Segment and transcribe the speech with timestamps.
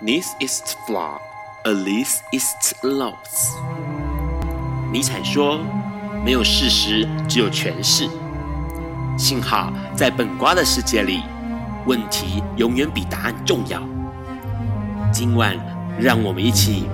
[0.00, 1.18] This is flaw,
[1.64, 3.56] at least it's loss。
[4.92, 5.58] 尼采说
[6.24, 8.08] ：“没有事实，只有诠释。”
[9.18, 11.22] 幸好在本瓜的世界里，
[11.84, 13.82] 问题永远比答案重要。
[15.12, 15.56] 今晚，
[15.98, 16.84] 让我们一起。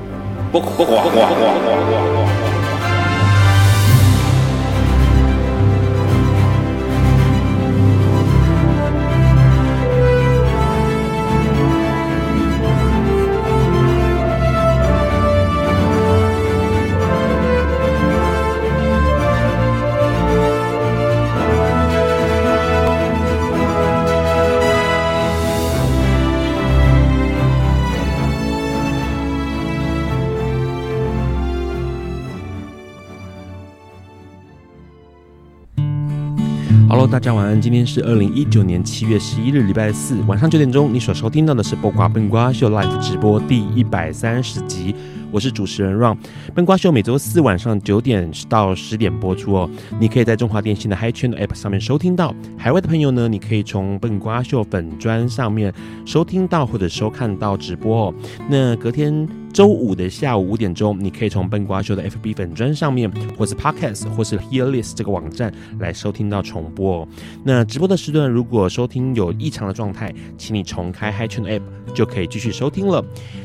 [37.60, 40.92] 今天是二零一九年七月十一日，礼拜四晚上九点钟。
[40.92, 44.94] 你所收听到的是《播瓜笨瓜秀》Live 直播第一百三十集。
[45.30, 46.16] 我是主持人 Ron。
[46.54, 49.70] 笨瓜秀每周四晚上九点到十点播出哦。
[49.98, 52.34] 你可以在中华电信的 Hi 圈的 App 上面收听到。
[52.56, 55.72] 海外的朋友呢，你可以从笨瓜秀粉专上面
[56.04, 58.14] 收听到或者收看到直播哦。
[58.48, 59.28] 那隔天。
[59.54, 67.08] 周五的下午五点钟，你可以从笨瓜秀的 FB 粉砖上面，或是 Podcast，或是 Hearlist 这个网站来收听到重播哦。
[67.44, 71.62] 那直播的时段，如果收听有异常的状态，请你重开 HiTune App
[71.94, 73.02] 就可以继续收听了。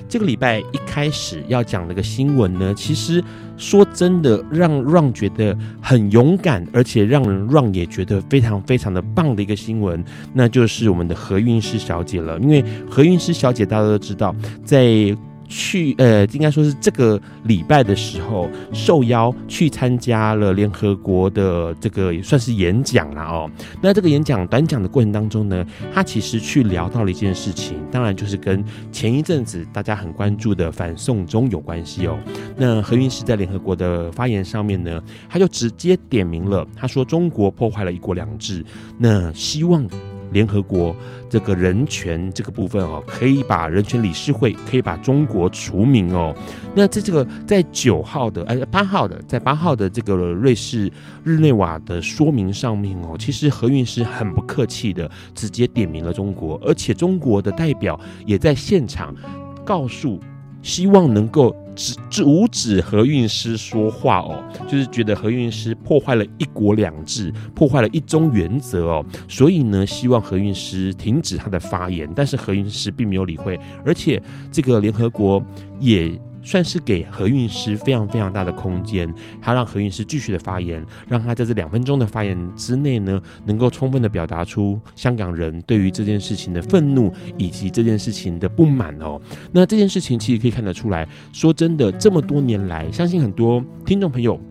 [0.07, 3.23] 这个礼拜一开始要讲的个新闻呢，其实
[3.55, 12.39] 说真的，让让觉得很勇敢，而且让人让也觉得非常非常的棒的一个新闻，那就是我们的何韵诗小姐了。
[12.39, 15.15] 因为何韵诗小姐大家都知道，在
[15.49, 23.49] 去呃，应该说是这个礼拜的时候，受邀去参加了联合国的这个也算是演讲了哦。
[23.81, 32.17] 那这个演讲短讲的过程当中呢，他其实去聊到了一件事情，当然就是跟前一阵子大家很关注的反送中有关系哦。
[32.55, 38.63] 那何韵诗在联合国的发言上面呢，他就直接点名了，他说中国破坏了一国两制，
[38.99, 39.85] 那希望。
[40.31, 40.95] 联合国
[41.29, 46.35] 这个人权这个部分哦，可以把人权理事会可以把中国除名哦。
[46.75, 50.91] 那在这个在九号的哎八号的在八号的这个瑞士
[51.23, 59.15] 日内瓦的说明上面哦，其实何韵诗很不客气的直接点名了中国，而且中国的代表也在现场
[59.63, 60.19] 告诉。
[60.61, 75.41] 希望能够止阻止何韵诗说话哦，就是觉得何韵诗破坏了一国两制，破坏了一中原则哦，所以呢，希望何韵诗停止他的发言，但是何韵诗并没有理会，而且这个联合国
[75.79, 76.11] 也。
[76.49, 79.07] 算是给何韵诗非常非常大的空间，
[79.39, 89.21] 他让何韵诗继续的发言，让他在这两分钟的发言之内呢，能够充分的表达出香港人对于这件事情的愤怒以及这件事情的不满哦。
[89.51, 94.41] 那这件事情其实可以看得出来，说真的，这么多年来，相信很多听众朋友，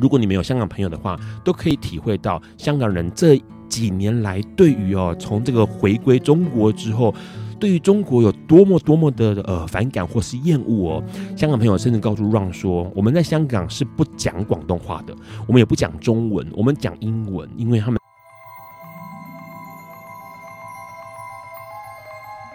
[0.00, 7.14] 如果你没有香港朋友的话，都可以体会到香港人这几年来对于哦，从这个回归中国之后。
[7.60, 11.04] 对于中国有多么多么的呃反感或是厌恶哦，
[11.36, 15.14] 香港朋友甚至告诉 Ron 说，我们在香港是不讲广东话的，
[15.46, 18.00] 我们也不讲中文，我们讲英文，因为他们。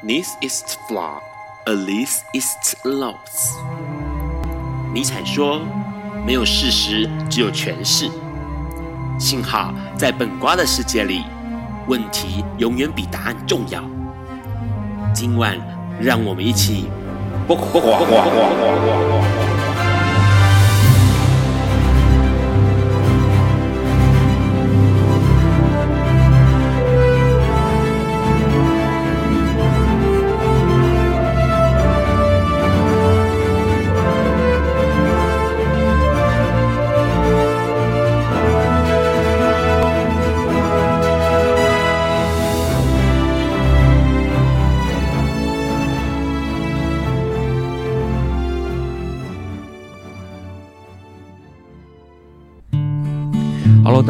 [0.08, 1.20] This is flaw,
[1.66, 3.56] at least it's loss。
[4.94, 5.62] 尼采说，
[6.26, 8.10] 没有事实，只有诠释。
[9.20, 11.24] 幸好在本瓜的世界里，
[11.88, 13.84] 问题永远比答案重要。
[15.16, 15.58] 今晚，
[16.02, 16.90] 让我们一起。
[17.48, 17.62] Hello，
[18.12, 19.25] 大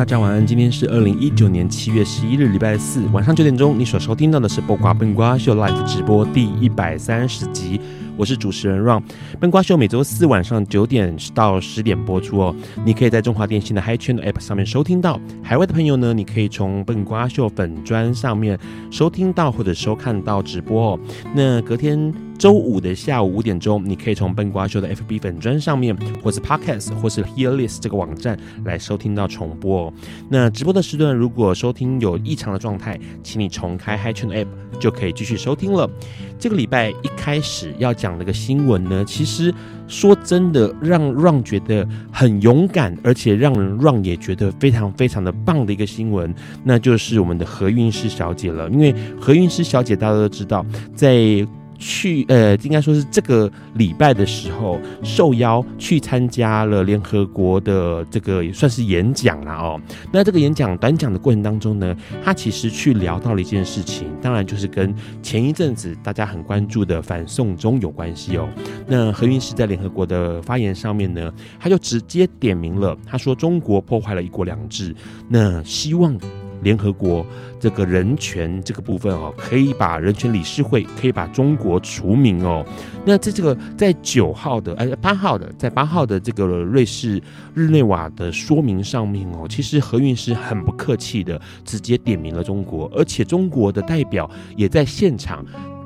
[0.05, 0.45] 家晚安。
[0.45, 3.77] 今天是二零一九年七月十一日，礼拜四晚上九点钟。
[3.77, 7.81] 你所收听到的是《播瓜笨瓜秀》Live 直播第一百三十集。
[8.15, 9.01] 我是主持人 Ron。
[9.39, 12.55] 笨瓜秀每周四晚上九点到十点播出哦。
[12.85, 15.19] 你可以在中华电信的 Hi Channel App 上面收听到。
[15.41, 18.59] 海外的朋友呢，你可以从笨瓜秀粉专上面
[18.91, 20.99] 收听到或者收看到直播哦。
[21.33, 22.13] 那隔天。
[22.37, 29.93] 周五的下午五点钟，你可以从笨瓜秀的 FB 粉砖上面，或是 Podcast，或是 Hearlist 这个网站来收听到重播哦。
[30.29, 34.47] 那直播的时段，如果收听有异常的状态，请你重开 HiChannel App
[34.79, 35.89] 就可以继续收听了。
[36.37, 39.53] 这个礼拜一开始要讲的个新闻呢，其实
[39.87, 46.33] 说真的，让让觉得很勇敢，而且让人让也觉得非常非常的棒的一个新闻，
[46.63, 48.69] 那就是我们的何韵诗小姐了。
[48.69, 51.47] 因为何韵诗小姐大家都知道，在
[51.77, 59.81] 去呃，应该说是这个礼拜的时候，受邀去参加了联合国的这个也算是演讲了哦。
[60.11, 68.47] 那这个演讲短讲的过程当中呢，他其实去聊到了一件事情，当然就是跟前一阵子大家很关注的反送中有关系哦。
[68.87, 74.95] 那何韵诗在联合国的发言上面呢，他就直接点名了，他说中国破坏了一国两制，
[75.27, 76.17] 那希望。
[76.65, 77.25] 联合国
[77.59, 82.65] 这个人权这个部分哦，可以把人权理事会可以把中国除名哦。
[83.05, 87.21] 那在这个在九号的哎八号的在八号的这个瑞士
[87.53, 95.45] 日内瓦的说明上面哦，其实何韵诗很不客气的直接点名了中国，而且中国的代表也在现场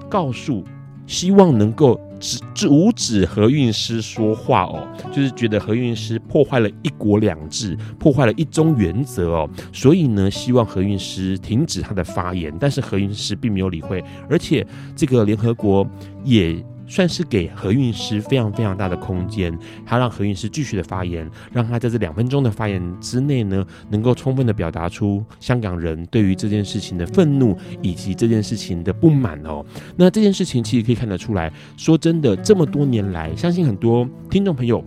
[0.10, 0.64] 告诉。
[1.06, 12.54] 希望能够止阻止何韵诗说话哦，就是觉得何韵诗破坏了一国两制，破坏了一中原则哦，所以呢，希望何韵诗停止他的发言。
[12.60, 15.88] 但是何韵诗并没有理会，而且这个联合国
[16.24, 16.63] 也。
[16.90, 19.56] 算是给何韵诗非常非常大的空间，
[19.86, 29.64] 他让何韵诗继续的发言，让他在这两分钟的发言之内呢，能够充分的表达出香港人对于这件事情的愤怒以及这件事情的不满哦。
[29.96, 34.84] 那这件事情其实可以看得出来，说真的，这么多年来，相信很多听众朋友，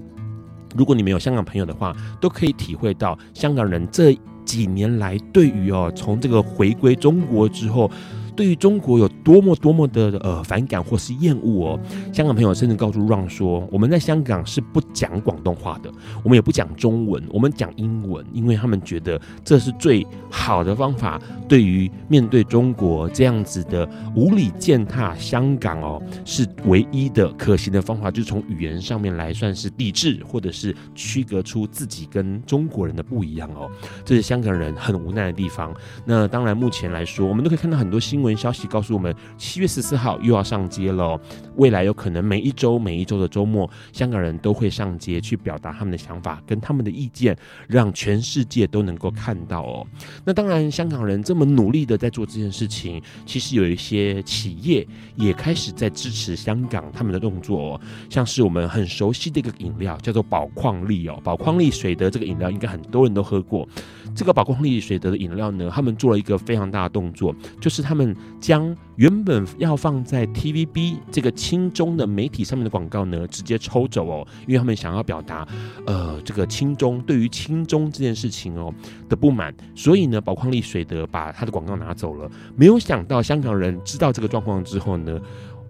[0.76, 7.88] 如果你没有香港朋友的话，都可以体会到香港人这几年来对于哦，从这个回归中国之后。
[8.34, 11.80] 对于中国有多么多么的呃反感或是厌恶哦，
[12.12, 15.92] 香港朋友甚至告诉 Ron 说，我们在香港是不讲广东话的，
[16.22, 21.20] 我们也不讲中文，我们讲英文，因为他们觉得这是最好的方法。
[21.46, 23.86] 对于面对中国这样子的
[24.16, 33.70] 无理践踏香港哦，是唯一的可行的方法，就是从语言上面来算是抵制，或者是区隔出自己跟中国人的不一样哦。
[34.06, 35.74] 这是香港人很无奈的地方。
[36.06, 38.21] 那当然，目前来说，我们都可以看到很多新。
[38.22, 41.20] 新闻消息告诉我们，七月十四号又要上街了。
[41.56, 47.36] 未来有可能每一周、每一周的周末，香港人都会上街去表达他们的想法跟他们的意见，
[47.66, 49.84] 让全世界都能够看到哦。
[50.24, 54.86] 那当然，香港人这么努力的在做这件事情，其实有一些企业
[55.16, 57.80] 也开始在支持香港他们的动作哦。
[58.08, 63.68] 像是我们很熟悉的一个饮料，叫做宝矿力哦，宝矿力水的这个饮料应该很多人都喝过。
[64.14, 75.46] 这个宝矿力水得的饮料呢，他们做了一个非常大的动作，就是他们将原本要放在 TVB 这个亲中的媒体上面的广告呢，直接抽走哦，因为他们想要表达，
[75.86, 78.72] 呃，这个亲中对于亲中这件事情哦
[79.08, 82.30] 的不满，所以呢，宝矿力水得把他的广告拿走了。
[82.54, 85.20] 没有想到香港人知道这个状况之后呢。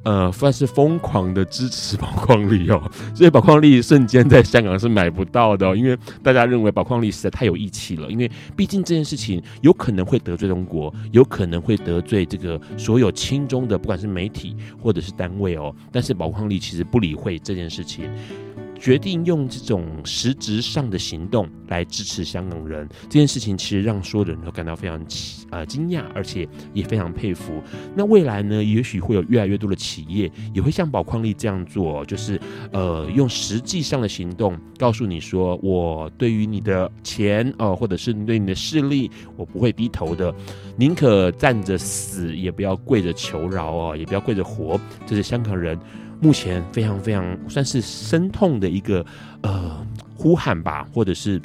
[0.04, 2.82] 呃，算是疯狂的支持宝矿力哦，
[3.14, 18.10] 所以宝矿力瞬间在香港是买不到的，因为大家认为宝矿力实在太有义气了，因为毕竟这件事情有可能会得罪中国，有可能会得罪这个所有亲中的，不管是媒体或者是单位哦，但是宝矿力其实不理会这件事情。
[18.82, 25.00] 决定用这种实质上的行动来支持香港人这件事情，其实让所有人都感到非常
[25.50, 27.62] 呃惊讶，而且也非常佩服。
[27.94, 32.40] 那未来呢，也许会有越来越多的企业也会像宝矿力这样做，就是
[32.72, 40.34] 呃用实际上的行动告诉你说，我对于你的钱、呃，或者是对你的势力，我不会低头的，
[40.76, 44.80] 宁可站着死，也不要跪着求饶哦，也不要跪着活。
[45.06, 45.78] 这是香港人。
[46.22, 49.04] 目前非常非常算是深痛的一个
[49.42, 49.86] 呃
[50.16, 51.38] 呼喊吧，或者是。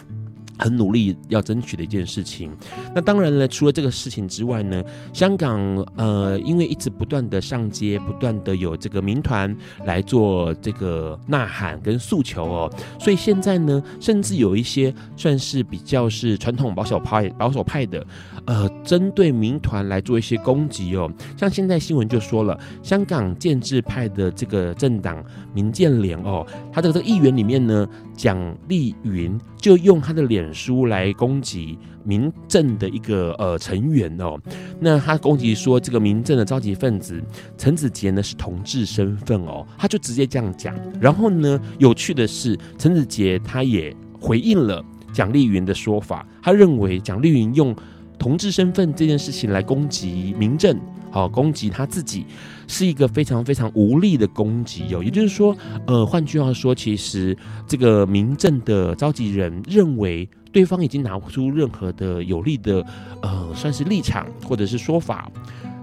[0.60, 2.52] 很努力要争取的一件事情。
[2.96, 5.62] 那当然了，除了这个事情之外呢，香港
[5.96, 9.56] 呃，因为一直不断的上街，不断的有这个民团
[9.86, 18.04] 来做这个呐喊跟诉求哦，所以现在呢，甚至有一些算是比较是传统保守派保守派的，
[18.48, 21.08] 呃，针对民团来做一些攻击哦。
[21.38, 25.24] 像现在新闻就说了，香港建制派的这个政党
[25.54, 28.38] 民建联哦，他的这个议员里面呢，蒋
[28.68, 30.48] 丽云就用他的脸。
[30.54, 34.40] 书来攻击民阵的一个呃成员哦，
[34.80, 37.22] 那他攻击说这个民阵的召集分子
[37.58, 40.74] 陈子杰呢是同志身份哦，他就直接这样讲。
[41.02, 47.76] 然后呢，有趣的是，陈子杰他也回应了蒋丽云的说法，他认为蒋丽云用
[48.18, 50.78] 同志身份这件事情来攻击民政。
[51.10, 52.26] 好攻击他自己，
[52.68, 55.02] 是一个非常非常无力的攻击哦。
[55.02, 55.56] 也就是说，
[55.88, 62.86] 呃，换句话说，其实这个民政的召集人认为对方已经拿不出任何的有利的
[63.22, 65.32] 呃，算是立场或者是说法。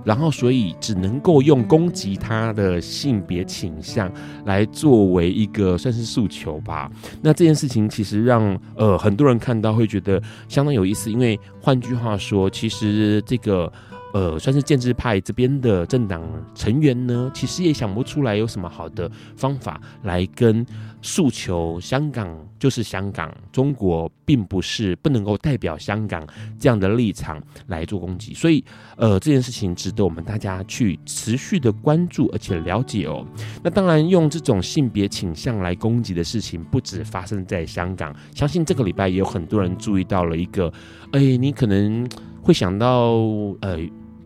[0.05, 4.13] 然后，所以只能够用攻击他的性别倾向
[4.45, 6.91] 来作为一个算是诉求吧。
[7.23, 13.73] 那这件事情其实让呃很多人看到会觉得相当有意思，因为换句话说，其实这个。
[14.15, 16.23] 呃，算是建制派这边的政党
[16.55, 20.65] 成员呢，其实也想不出来有什么好的方法来跟
[21.07, 26.27] 诉求香港就是香港，中国并不是不能够代表香港
[26.59, 28.65] 这样的立场来做攻击，所以
[28.97, 33.23] 呃，这件事情值得我们大家去持续的关注而且了解哦。
[33.63, 40.73] 那当然，用这种性别倾向来攻击的事情不止发生在香港，相信这个礼拜也有很多人注意到了一个，
[41.13, 42.09] 哎，你可能
[42.41, 43.13] 会想到
[43.61, 43.79] 呃。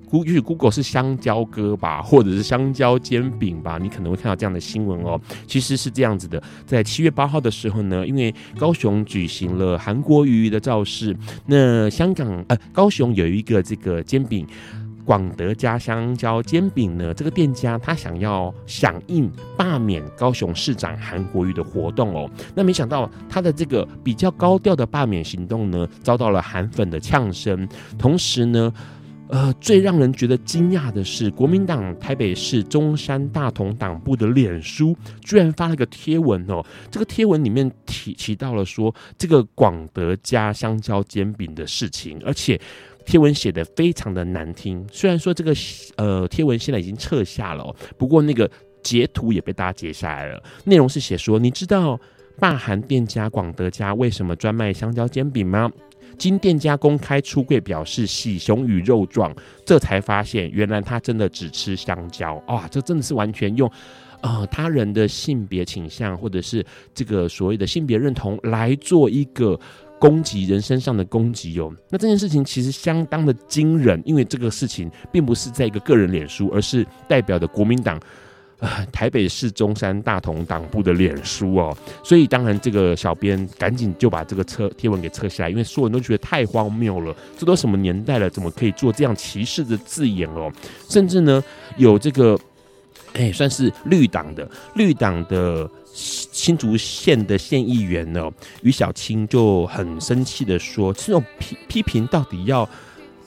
[0.09, 5.21] 估计 Google 是香蕉哥吧，或者是香蕉煎饼吧，你可能会看到这样的新闻哦。
[5.47, 11.15] 其实是这样子的，在七月八号的时候呢，因为高雄举行了韩国瑜的造势，
[11.47, 14.47] 那香港呃高雄有一个这个煎饼
[15.05, 28.73] 广德家香蕉煎饼呢，这个店家他想要响应罢免高雄市长韩国瑜的活动哦，那没想到他的这个比较高调的罢免行动呢，遭到了韩粉的呛声，同时呢。
[29.31, 36.65] 呃，最让人觉得惊讶的是，国民党台北市中山大同党部的脸书居然发了个贴文哦。
[36.91, 42.59] 这个贴文里面提提到了说这个广德家香蕉煎饼的事情，而且
[43.05, 44.85] 贴文写得非常的难听。
[44.91, 45.55] 虽然说这个
[45.97, 48.51] 呃贴文现在已经撤下了，不过那个
[48.83, 50.43] 截图也被大家截下来了。
[50.65, 52.01] 内容是写说，你知道
[52.39, 55.71] 霸韩店家广德家为什么专卖香蕉煎饼吗？
[56.19, 59.35] 经店家公开出柜表示喜熊与肉状，
[59.65, 62.67] 这才发现原来他真的只吃香蕉啊！
[62.71, 63.71] 这真的是完全用
[64.21, 69.59] 呃他人的性别倾向或者是这个所谓的性别认同来做一个
[70.01, 71.73] 攻击人身上的攻击哦。
[71.89, 77.99] 那这件事情其实相当的惊人，因为这个事情并不是在一个个人脸书，而是代表的国民党。
[78.61, 90.51] 呃，台北市中山大同党部的脸书哦，所以当然这个小编赶紧就把这个撤贴文给撤下来，因为所有人都觉得太荒谬了，这都什么年代了，怎么可以做这样歧视的字眼哦？
[90.89, 91.41] 甚至呢，
[91.77, 92.37] 有这个，
[93.13, 98.29] 哎，算是绿党的绿党的新竹县的县议员呢，
[98.63, 102.69] 于小青就很生气的说，这种批批评到底要。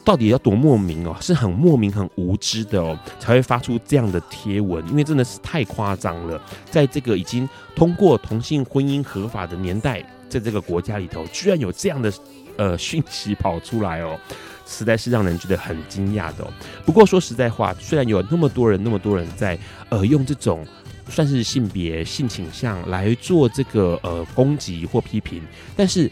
[0.04, 6.42] 到底要多莫名哦，是很莫名、很无知的哦，才会发出这样的贴文，因为真的是太夸张了。
[6.70, 12.12] 在这个已经通过同性婚姻合法的年代，在这个国家里头，居然有这样的
[12.58, 14.20] 呃讯息跑出来哦，
[14.66, 16.48] 实在是让人觉得很惊讶的。
[16.86, 19.58] 不过说实在话，虽然有那么多人、那么多人在
[19.90, 20.66] 呃用这种
[21.10, 25.42] 算是性别、性倾向来做这个呃攻击或批评，
[25.76, 26.12] 但是。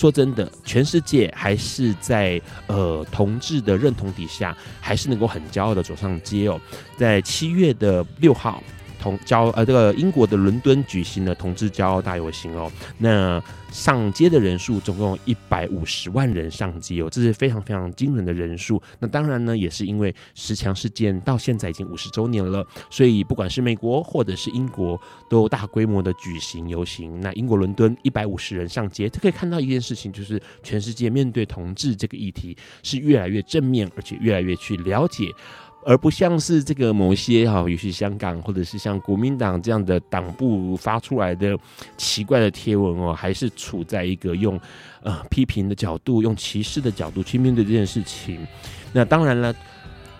[0.00, 6.58] 说真的，全世界还是在呃同志的认同底下，还是能够很骄傲的走上街哦。
[6.96, 8.62] 在七月的六号。
[9.00, 18.80] 同骄呃，这个英国的伦敦举行了同志骄傲大游行哦，那上街的人数总共一百五十万人上街哦，这是非常非常惊人的人数。
[18.98, 27.20] 那当然呢，也是因为十强事件到现在已经五十周年了，所以不管是美国或者是英国，都大规模的举行游行。
[27.20, 35.32] 那英国伦敦一百五十人上街，他可以看到一件事情，就是全世界面对同志这个议题是越来越正面，而且越来越去了解。
[35.84, 41.58] 而不像是这个某些哈，尤其香港或者是像国民党这样的党部发出来的
[41.96, 44.60] 奇怪的贴文哦，还是处在一个用
[45.02, 48.46] 呃批评的角度、用歧视的角度去面对这件事情。
[48.92, 49.54] 那当然了。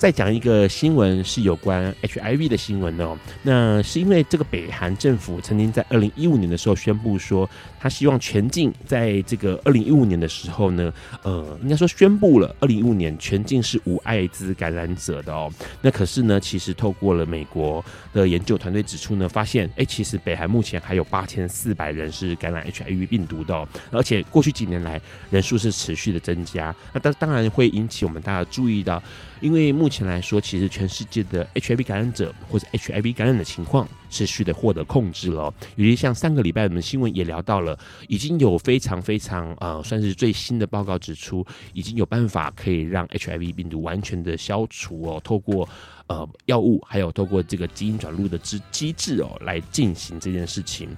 [0.01, 3.15] 再讲一个新闻，是有关 HIV 的新闻哦。
[3.43, 7.47] 那是因为这个北韩政府曾经在二零一五年的时候宣布说，
[7.79, 10.91] 他希望全境在这个二零一五年的时候呢，
[11.23, 15.53] 呃，应该说宣布了二零一五年全境是无艾滋感染者的哦。
[15.83, 24.99] 那可是呢，其实透过了美国的研究团队指出呢，发现哎，其实北韩目前还有八千四百人是感染 HIV 病毒的哦，而且过去几年来
[25.31, 26.75] 人数是持续的增加。
[26.95, 29.03] 那当当然会引起我们大家注意到。
[29.41, 35.53] 因为目前来说，其实全世界的 HIV 感染者或者 HIV 感染的情况持续的获得控制了。
[35.77, 45.67] 尤其像上个礼拜我们新闻也聊到了，已经有非常非常呃，算是最新的报告指出，已经有办法可以让 HIV 病毒完全的消除哦，透过
[46.09, 50.89] 呃药物，还有透过这个基因转录的机机制哦，来进行这件事情。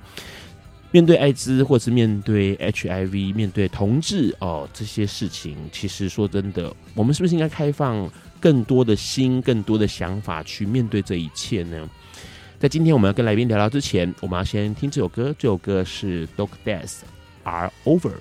[0.91, 8.11] 面对艾滋，或是面对 HIV，面对同志哦，这些事情，其实说真的，我们是不是应该开放？
[8.43, 11.89] 更多的心、更多的想法去面对这一切呢？
[12.59, 15.33] 在今天我们要跟来宾聊聊之前，我们要先听这首歌。
[15.39, 17.03] 这首歌是 Dog Days
[17.45, 18.15] Are Over。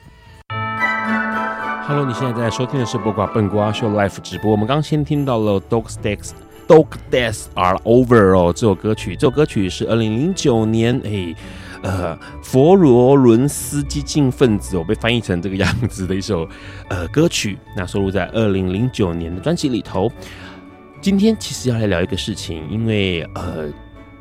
[1.88, 4.52] Hello，你现在在收听的是播瓜笨瓜秀 Live 直播。
[4.52, 6.30] 我们刚先听到了 Dog Days
[6.68, 11.36] Dog Days Are Over 哦，这首歌曲，这首歌曲是二零零九年，哎，
[11.82, 16.48] 呃，佛罗伦斯激进分子我，被翻译成这个样子的一首
[16.90, 20.12] 呃歌曲，那收录在二零零九年的专辑里头。
[21.02, 23.72] 今天其实要来聊一个事情，因为呃。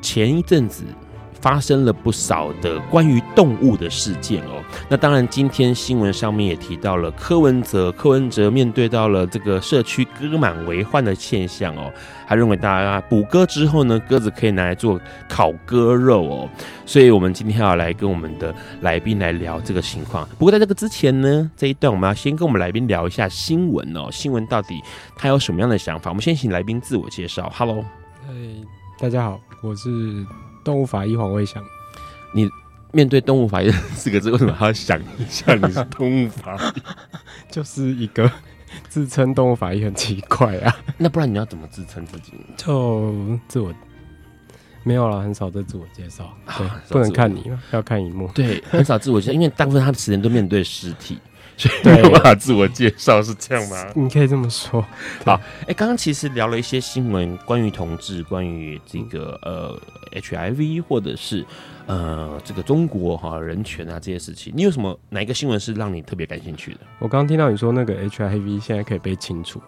[0.03, 0.85] 前一阵子
[1.41, 4.63] 发生了不少的关于动物的事件哦。
[4.89, 11.93] 那当然，今天新闻上面也提到了柯文哲，柯文哲面对到了这个社区鸽满为患的现象哦。
[12.29, 16.49] 他认为大家捕鸽之后呢，鸽子可以拿来做烤鸽肉哦。
[16.87, 20.29] 所以我们今天要来跟我们的来宾来聊这个情况。
[20.39, 24.09] 不过在这个之前呢，这一段我们要先跟我们来宾聊一下新闻哦。
[24.13, 24.81] 新闻到底
[25.17, 26.11] 他有什么样的想法？
[26.11, 27.51] 我们先请来宾自我介绍。
[27.57, 27.85] Hello，
[28.27, 28.33] 嗨，
[28.99, 29.41] 大家好。
[29.63, 29.89] 我是
[30.65, 31.63] 动物法医黄伟翔。
[32.33, 32.49] 你
[32.93, 36.83] 面对动物法医四个字，为什么还要想一下你是动物法医？
[37.51, 38.31] 就是一个
[38.89, 40.77] 自称动物法医很奇怪啊。
[40.97, 42.33] 那不然你要怎么自称自己？
[42.57, 43.15] 就
[43.49, 43.73] 自我
[44.83, 46.25] 没有了，很少在自我介绍。
[46.47, 48.29] 啊，不能看你，要看荧幕。
[48.35, 51.19] 对，很少自我介绍，因为大部分他的时间都面对尸体。
[51.85, 53.87] 没有办法自我介绍是这样吗？
[53.95, 54.81] 你可以这么说。
[55.25, 59.79] 好，哎、欸，刚刚其实聊了一些新闻，关于同志，关于这个呃
[60.21, 61.45] HIV，或者是
[61.87, 64.53] 呃这个中国哈人权啊这些事情。
[64.57, 66.81] 你有什么哪一个新闻是让你特别感兴趣的？
[66.99, 69.61] 我刚刚听到你说那个 HIV 现在可以被清除。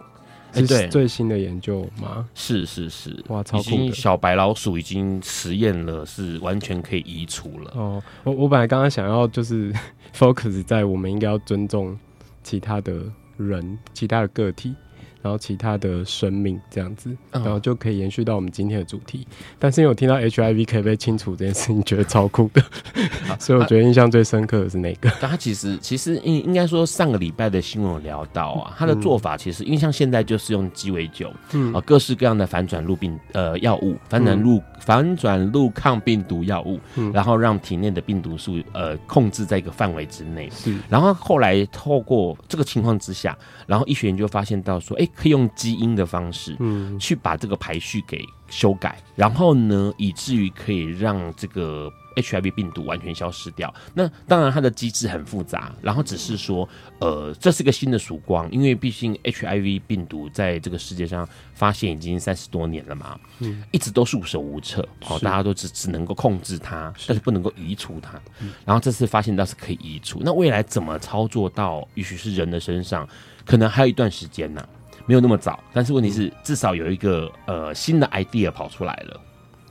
[0.55, 2.29] 哎，对，最新的研究吗？
[2.35, 3.93] 是是是，哇，超酷的！
[3.93, 7.73] 小白老鼠已经实验了，是完全可以移除了。
[7.75, 9.73] 哦，我我本来刚刚想要就是
[10.15, 11.99] focus 在我们应该要尊重
[12.43, 13.03] 其他的
[13.37, 14.75] 人，其他的个体。
[15.23, 19.27] 然后其他的生命这样子，然后就可以延续到我们今天的主题。
[19.31, 22.63] 嗯、但是因为我听到 HIV 可以被清除这件事情，觉得超酷的
[23.39, 25.09] 所以我觉得印象最深刻的是哪个。
[25.21, 40.51] 但他其实其实应应该说上个礼拜的新闻有聊到啊，他的做法其实因为像现在就是用鸡尾酒，嗯啊各式各样的反转录病呃药物，反转录、嗯、反转录抗病毒药物，嗯、然后让体内的病毒数呃控制在一个范围之内。
[40.51, 45.09] 是，然后后来透过这个情况之下，然后医学研究发现到说，哎。
[45.15, 53.73] 可以用基因的方式，嗯，去把这个排序给修改，然后呢，以至于可以让这个 HIV 病毒完全消失掉。
[53.95, 68.21] 那当然，它的机制很复杂，然后只是说，呃，这是个新的曙光，因为毕竟 HIV 病毒在这个世界上发现已经三十多年了嘛，嗯，一直都束手无策，好，大家都只只能够控制它，但是不能够移除它。
[68.67, 73.09] 然后这次发现到是可以移除，那未来怎么操作到，也许是人的身上，
[73.47, 74.69] 可能还有一段时间呢、啊。
[75.07, 79.21] 没有那么早，但是问题是，至少有一个呃新的 idea 跑出来了。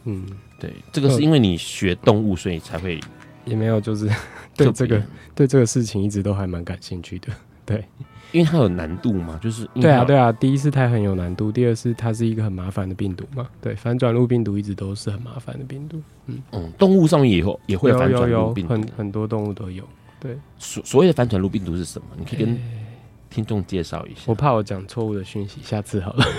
[0.05, 0.25] 嗯，
[0.59, 2.99] 对，这个是因为你学动物，所以才会
[3.45, 4.09] 也没有就是
[4.55, 5.01] 对这个
[5.35, 7.27] 对这个事情一直都还蛮感兴趣的。
[7.63, 7.85] 对，
[8.31, 13.47] 因为它有难度嘛，就是对啊对啊，第一是它很有难度，第二是它是一个很麻烦的病毒嘛。
[13.61, 16.01] 对，反转录病毒一直都是很麻烦的病毒。
[16.25, 19.83] 嗯嗯，动物上面也会也会反转录病毒，很很多动物都有。
[20.19, 22.07] 对，所所谓的反转录病毒是什么？
[22.17, 22.61] 你可以跟、欸。
[23.31, 26.25] 听众介绍一下，我怕我讲错误的讯息，下次好了。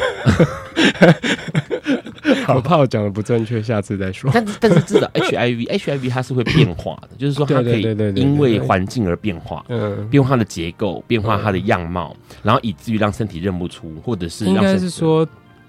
[2.44, 4.30] 好我怕我讲的不正确，下次再说。
[4.32, 7.82] 但但是至少 HIV，HIV 它是会变化的， 就是说它可以
[8.14, 15.26] 因为环境而变化，嗯，变化它的结构，变化它的样貌，然后以至于让身体认不出，或者是应该是说，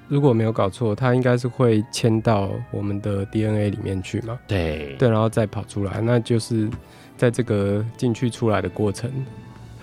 [0.08, 4.38] 如果没有搞错，它应该是会迁到我们的 DNA 里面去嘛？
[4.48, 6.70] 对对，然后再跑出来，那就是
[7.16, 9.10] 在这个进去出来的过程。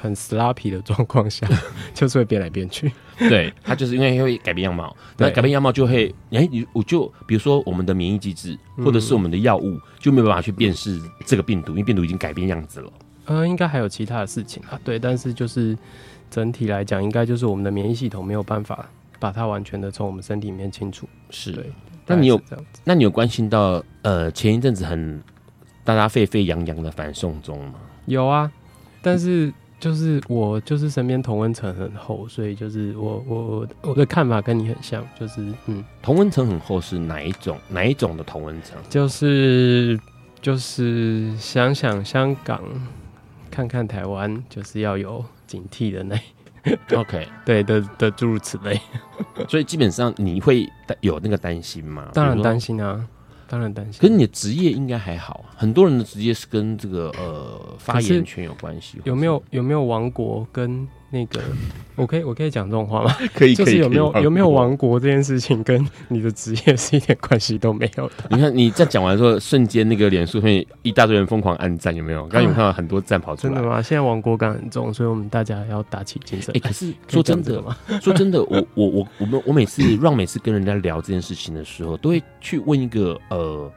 [0.01, 1.47] 很 sloppy 的状况下，
[1.93, 2.91] 就是会变来变去。
[3.19, 12.93] 对，它就是因为会改变样貌， 那改变样貌就会，哎，你我就比如说我们的免疫机制，或者是我们的药物，就没有办法去辨识这个病毒，因为病毒已经改变样子了。
[13.27, 15.77] 呃，应该还有其他的事情啊，对，但是就是
[16.31, 21.07] 整体来讲，应该就是我们的免疫系统没有办法把它完全的从我们身体里面清除。
[21.29, 21.71] 是，对。
[22.07, 22.81] 那你有这样子？
[22.85, 25.23] 那你有关心到呃前一阵子很
[25.85, 27.75] 大家沸沸扬扬的反送中吗？
[28.07, 28.51] 有啊，
[29.03, 29.53] 但是。
[29.81, 38.77] 就是我就是身边同温层很厚，所以就是我我我的看法跟你很像，就是嗯，同温层很厚是哪一种哪一种的同温层？
[38.91, 39.99] 就是
[40.43, 42.63] 就是想想香港，
[43.51, 46.17] 看看台湾，就是要有警惕的那
[46.95, 48.79] OK 对的的诸如此类，
[49.49, 50.69] 所以基本上你会
[51.01, 52.11] 有那个担心吗？
[52.13, 53.03] 当然担心啊。
[53.51, 58.99] 当然担心，可是你的职业应该还好，很多人的职业是跟这个呃发言权有关系。
[59.03, 61.41] 有没有有没有王国跟那个，
[61.97, 63.13] 我可以我可以讲这种话吗？
[63.35, 68.15] 可以，就是有没有有没有亡国这件事情跟你的职业是一点关系都没有的。
[68.31, 72.21] 你看你在讲完之后，瞬间那个脸书上面一大堆人疯狂按赞，有没有？
[72.29, 73.55] 刚刚有看到很多赞跑出来。
[73.55, 73.83] 真的吗？
[73.83, 76.55] 现在亡国感很重，所以我们大家要打起精神。
[76.55, 77.77] 哎、欸，可是说真的吗？
[78.01, 83.71] 说真的，我我我我们我每次让每次跟人家聊这件事情的时候，都会去问一个呃。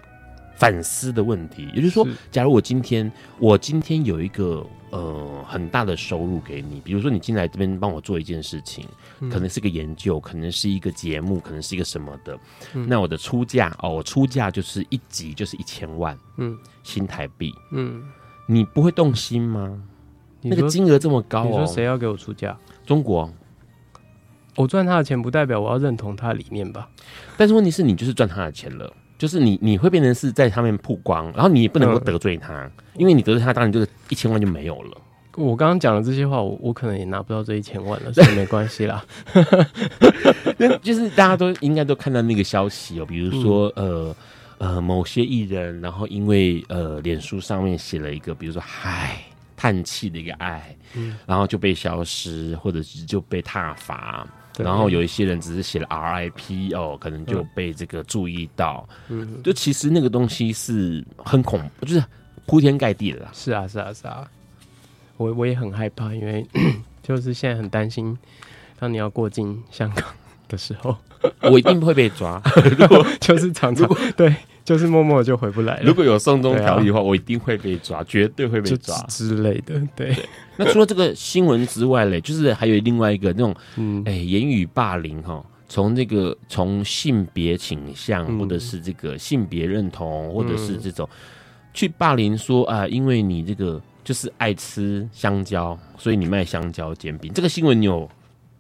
[0.56, 8.88] 反思的问题，也就是说，假如我今天我今天有一个呃很大的收入给你，比如说你进来这边帮我做一件事情，
[9.21, 12.38] 嗯，可能是个研究，可能是一个节目，可能是一个什么的，
[12.75, 18.03] 嗯，那我的出价哦，我出价就是一集就是一千万，嗯，新台币，嗯，
[18.47, 19.82] 你不会动心吗？
[20.43, 22.56] 那个金额这么高哦，你说谁要给我出价？
[22.86, 23.27] 中国，
[24.56, 26.88] 我赚他的钱不代表我要认同他的理念吧？
[27.36, 28.93] 但是问题是你就是赚他的钱了。
[29.17, 34.97] 就是你，你会变成是在上面曝光，然后你也不能够得罪他，嗯，因为你得罪他，当然就是一千万就没有了。
[35.36, 39.04] 我刚刚讲的这些话，我我可能也拿不到这一千万了，所以没关系啦。
[40.84, 44.15] 就是大家都应该都看到那个消息哦，比如说呃
[44.60, 49.23] 呃某些艺人，然后因为呃脸书上面写了一个，比如说嗨
[49.58, 54.28] 叹气的一个爱，嗯，然后就被消失，或者是就被挞伐。
[54.58, 58.88] 然后有一些人只是写了 RIP 哦，可能就被这个注意到。
[59.10, 62.04] 嗯，就其实那个东西是很恐怖，就是
[62.46, 63.30] 铺天盖地的啦。
[63.34, 64.30] 是啊，是啊，是啊。
[65.18, 66.46] 我我也很害怕，因为
[67.02, 68.18] 就是现在很担心，
[68.80, 70.06] 当你要过境香港
[70.48, 70.98] 的时候，
[71.42, 72.42] 我一定会被抓。
[72.78, 73.88] 如果就是常常
[74.18, 74.36] 对。
[74.63, 75.84] 就是默默就回不来了。
[75.84, 79.82] 如果有送中条例的话，啊，我一定会被抓，绝对会被抓之类的。
[79.95, 80.26] 对，对
[80.58, 91.08] 那除了这个新闻之外嘞，就是还有另外一个那种，嗯，哎，言语霸凌哈，从这个从性别倾向，或者是这个性别认同，嗯，或者是这种
[91.73, 97.32] 去霸凌说啊，因为你这个就是爱吃香蕉，所以你卖香蕉煎饼。
[97.34, 98.10] 这个新闻你有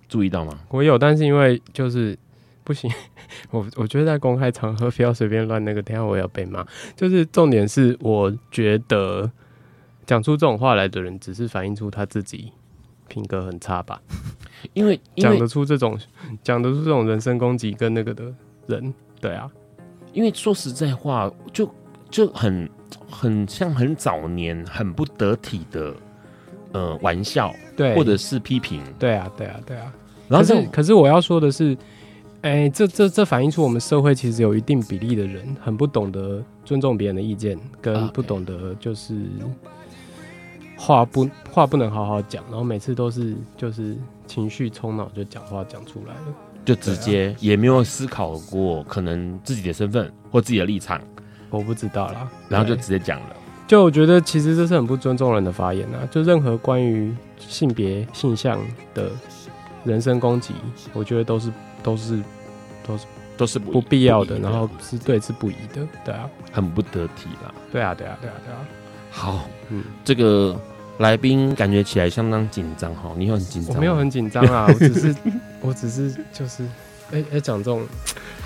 [0.09, 0.59] 注意到吗？
[0.67, 2.17] 我有，但是因为就是。
[2.63, 2.89] 不行，
[3.51, 6.65] 我我觉得在公开场合不要随便乱那个，等下我要被骂。
[6.95, 9.29] 就是重点是，我觉得
[10.05, 12.51] 讲出这种话来的人，只是反映出他自己
[13.07, 14.01] 品格很差吧。
[14.73, 15.99] 因为讲得出这种
[16.41, 18.33] 讲得出这种人身攻击跟那个的
[18.67, 19.51] 人，对啊。
[20.13, 21.69] 因为说实在话，就
[22.09, 22.69] 就很
[23.09, 25.93] 很像很早年很不得体的
[26.71, 29.93] 呃玩笑，对，或者是批评，对啊，对啊，对啊。
[30.29, 31.77] 然后可是可是我要说的是。
[32.43, 39.15] 哎、欸，这这这反映出我们社会其实有一定比例的人很不懂得尊重别人的意见，跟不懂得就是
[40.75, 43.95] 话不话不能好好讲，然后每次都是就是
[44.27, 50.99] 情绪冲脑就讲话讲出来了，就直接也没有思考过可能自己的身份或自己的立场，
[51.49, 53.35] 我不知道啦，然后就直接讲了。
[53.65, 58.59] 就我觉得其实这是很不尊重人的发言啊，就任何关于性别性向
[58.93, 59.09] 的
[59.85, 60.53] 人身攻击，
[60.91, 61.49] 我觉得都是。
[61.83, 62.19] 都是
[62.85, 67.53] 都是都是不必要的，然后是对是不宜的，对啊，很不得体啦。
[67.71, 68.57] 对啊，对啊，对啊，对啊。
[69.11, 70.59] 好，嗯，这个
[70.99, 73.75] 来宾感觉起来相当紧张哈，你有很紧张？
[73.75, 75.15] 我没有很紧张啊， 我只是
[75.61, 76.63] 我只是就是，
[77.11, 77.85] 哎哎，讲这种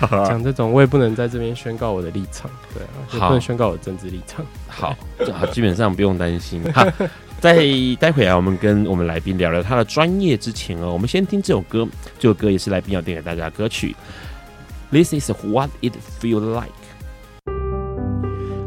[0.00, 4.44] 讲这种，我也不能在这边宣告我的立场，对啊，也不能宣告我的政治立场。
[4.66, 4.96] 好，
[5.32, 6.62] 好，基本上不用担心。
[6.72, 6.86] 好。
[7.40, 7.64] 在
[8.00, 11.86] 待会啊，我们跟我们来宾聊聊他的专业之前哦，我们先听这首歌，
[12.18, 13.94] 这首歌也是来宾要点给大家的歌曲。
[14.90, 16.72] This is what it feel like。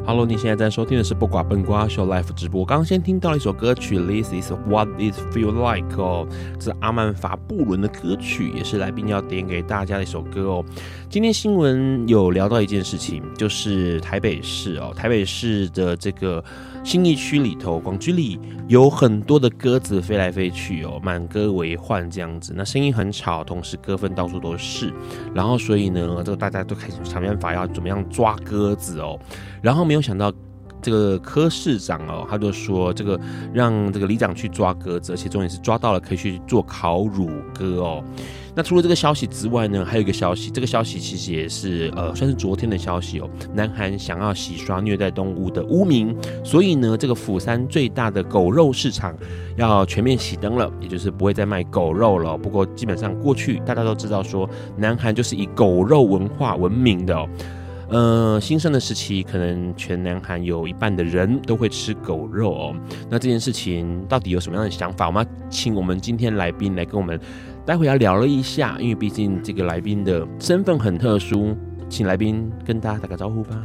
[0.05, 2.63] Hello，你现在在收听的是不寡笨瓜 Show Life 直播。
[2.63, 6.25] 刚刚先听到了一首歌曲，This is what it feel like 哦，
[6.57, 10.65] 这是阿曼法布伦的歌曲，也是来宾要点给大家的一首歌哦。
[11.10, 16.41] 今天新闻有聊到一件事情，就是台北市哦，台北市的这个。
[16.84, 24.91] 新一区里头，广居里有很多的鸽子飞来飞去哦，满鸽为患这样子，那声音很吵，同时鸽粪到处都是，
[25.34, 29.17] 然后所以呢，这个大家都开始想办法要怎么样抓鸽子哦，
[29.62, 30.34] 然后没有想到
[30.82, 33.20] 这个柯市长哦，他就说这个
[33.54, 38.04] 让这个里长去抓鸽子，而且重点是抓到了可以去做烤乳鸽哦。
[38.54, 43.30] 那除了这个消息之外呢，还有一个消息，这个消息其实也是呃，算是昨天的消息哦。
[43.54, 46.13] 南韩想要洗刷虐待动物的污名，
[46.44, 49.15] 所以呢，这个釜山最大的狗肉市场
[49.56, 52.38] 要全面熄灯了，也就是不会再卖狗肉了。
[52.38, 57.30] 不过基本上过去大家都知道说，南韩就是以狗肉文化闻名的哦。
[57.91, 62.75] 呃，新生的时期，可能全南韩有一半的人都会吃狗肉哦。
[63.10, 65.08] 那这件事情到底有什么样的想法？
[65.08, 67.19] 我们要请我们今天来宾来跟我们。
[67.63, 71.56] 待会要聊了一下，因为毕竟这个来宾的身份很特殊，
[71.88, 73.56] 请来宾跟大家打个招呼吧。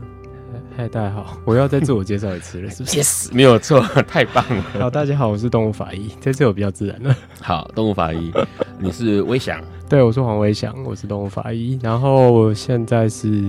[0.76, 2.98] 嗨，大家好，我要再自我介绍一次了，是不是？
[3.00, 4.62] Yes，没有错，太棒了。
[4.78, 7.16] 好，大家好，我是动物法医，这次我比较自然了。
[7.40, 8.30] 好，动物法医，
[8.78, 9.58] 你是威翔？
[9.88, 13.42] 对，我是黄威翔，我是动物法医，然后我现在是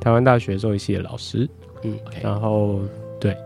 [0.00, 1.48] 台湾大学兽医系的老师。
[1.82, 2.22] 嗯，Okay.
[2.22, 2.80] 然后
[3.20, 3.36] 对，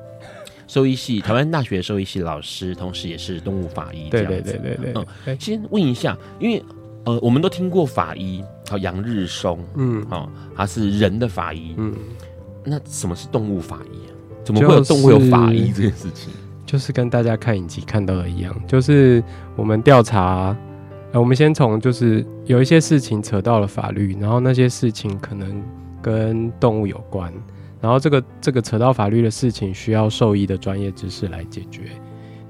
[0.67, 4.09] 兽医系，台湾大学兽医系老师，同时也是动物法医。
[4.09, 4.93] 对对对对对。
[5.27, 6.63] 嗯，先问一下，因为
[7.05, 11.95] 呃，我们都听过法医，好，杨日松，嗯，哦，他是人的法医，嗯，
[12.65, 14.13] 那什么是动物法医啊？
[14.45, 16.33] 怎么会有动物有法医这件事情？
[16.67, 19.23] 就是、就是跟大家看影集看到的一样，就是
[19.57, 20.57] 我们调查，
[21.13, 25.63] 呃，我们先从就是有一些事情扯到了法律，然后那些事情可能
[26.01, 27.33] 跟动物有关。
[27.81, 31.85] 然后这个这个扯到法律的事情，需要兽医的专业知识来解决，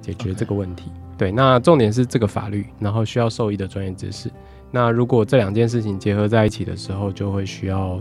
[0.01, 0.91] 解决这个问题。
[1.17, 4.29] 对，那重点是这个法律，然后需要兽医的专业知识。
[4.73, 8.01] 那如果这两件事情结合在一起的时候，就会需要，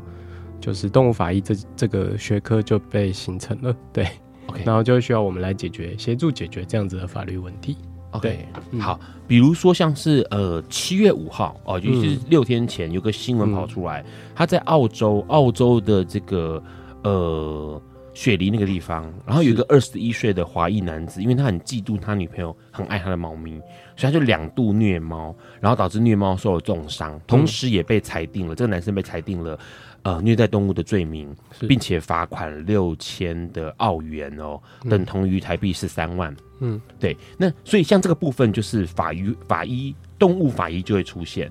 [0.59, 3.75] 就是动物法医这这个学科就被形成了。
[3.91, 4.07] 对
[4.47, 7.77] ，OK，然后就会需要我们来解决，协助解决这样子的法律问题。
[8.11, 8.45] OK，
[8.79, 14.03] 好，比如说像是呃七月五号哦，就是六天前有个新闻跑出来，
[14.35, 16.61] 他、嗯、在澳洲，澳洲的这个。
[17.01, 17.81] 呃，
[18.19, 23.57] 雪梨那个地方，然后有一个二十一岁的华裔男子，因为他很嫉妒他女朋友，很爱他的猫咪，
[23.95, 29.57] 所以他就两度虐猫，然后导致虐猫受了重伤，同时也被裁定了，嗯、这个男生被裁定了
[30.01, 36.35] 呃虐待动物的罪名，并且罚款六千的澳元哦，等同于台币十三万。
[36.59, 41.49] 嗯，对，那所以像这个部分就是法医法医动物法医就会出现，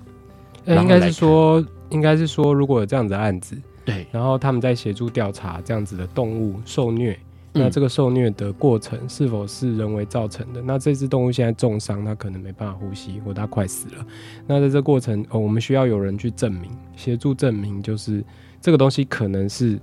[0.65, 3.59] 欸、应该是说，应该是说，如果有这样子的案子。
[3.89, 7.13] 对，然后他们在协助调查这样子的动物受虐，
[7.53, 10.61] 嗯、那这个受虐的过程是否是人为造成的？
[10.61, 14.05] 那这只动物现在重伤，它可能没办法呼吸，或它快死了。
[14.47, 18.23] 那在这过程，哦，我们需要有人去证明，协助证明，就是
[18.61, 19.79] 这个东西可能是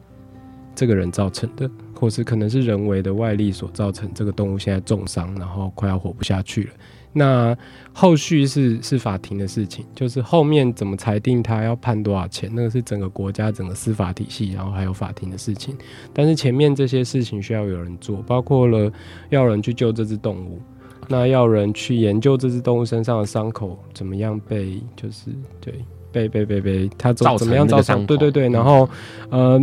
[0.75, 6.71] 这个人造成的，或是可能是人为的外力所造成，这个动物现在重伤，然后快要活不下去了。
[7.18, 7.57] 那
[7.94, 15.74] 后续是是法庭的事情，就是后面怎么裁定他要判多少钱，那个是整个国家整个司法体系，然后还有法庭的事情。
[16.12, 18.92] 但是前面这些事情需要有人做，包括了
[19.31, 20.61] 要人去救这只动物，
[21.09, 25.74] 那要人去研究这只动物身上的伤口怎么样被，就是对
[26.12, 28.87] 被被被被它怎怎么样造成，对对对，然后
[29.31, 29.59] 呃。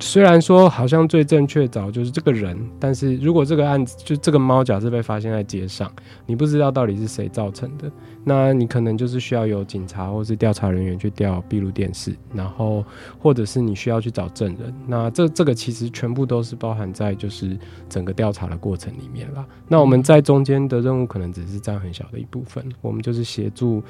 [0.00, 5.90] 虽然说好像最正确找就是这个人，但是如果这个案子就这个猫假设被发现在街上，
[6.26, 7.90] 你不知道到底是谁造成的，
[8.24, 12.84] 那你可能就是需要有警察或是调查人员去调闭路电视，然后
[13.18, 19.44] 或者是你需要去找证人，那这这个其实全部都是包含在就是整个调查的过程里面啦。
[19.68, 23.82] 那我们在中间的任务可能只是占很小的一部分，我们就是协助。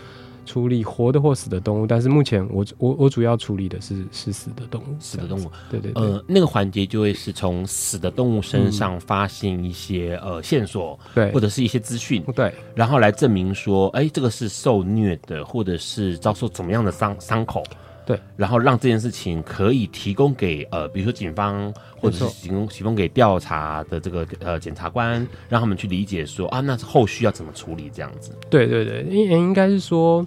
[0.46, 17.62] 处理活的或死的动物，但是目前我我我主要处理的是是死的动物，死的动物，对对对，呃，那个环节就会是从死的动物身上发现一些、嗯、呃线索，对，或者是一些资讯，对，然后来证明说，哎，这个是受虐的，或者是遭受怎么样的伤伤口。
[18.06, 28.30] 对，然后让这件事情可以提供给呃，比如说警方，或者是提供提供给调查的这个呃检察官，让他们去理解说啊，那后续要怎么处理这样子。
[28.48, 30.24] 对对对，应应该是说，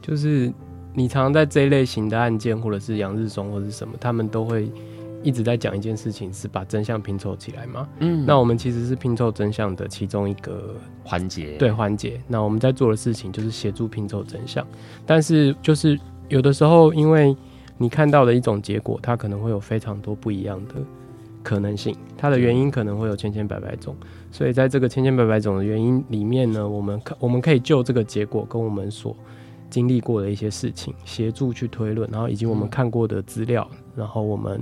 [0.00, 0.50] 就是
[0.94, 4.66] 你常常在这一类型的案件，或者是杨日松或者是什么，他们都会
[5.22, 7.86] 一直在讲一件事情，是把真相拼凑起来嘛。
[7.98, 11.58] 嗯，那我们其实是拼凑真相的其中一个环节。
[11.58, 12.18] 对，环节。
[12.26, 14.66] 那我们在做的事情就是协助拼凑真相，
[15.04, 16.00] 但是就是。
[16.30, 17.36] 有的时候，因为
[17.76, 20.76] 你看到的一种结果，它可能会有非常多不一样的
[21.42, 23.96] 可能性，它的原因可能会有千千百百种，
[24.30, 29.14] 所以在这个千千百百种的原因里面呢，我们可我们可以就这个结果跟我们所
[29.68, 34.60] 经历过的一些事情，协助去推论，然后以及我们看过的资料，然后我们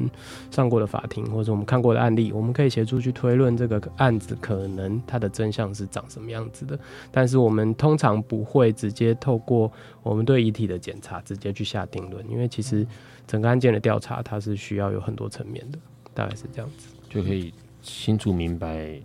[0.50, 6.78] 上过的法庭或者我们看过的案例，我们可以协助去推论这个案子可能它的真相是长什么样子的。
[7.10, 9.70] 但是我们通常不会直接透过
[10.02, 12.86] 我们对遗体的检查直接去下定论，因为其实
[13.26, 15.78] 整个案件的调查它是需要有很多层面的，
[16.14, 19.00] 大概是这样子，就可以清楚明白，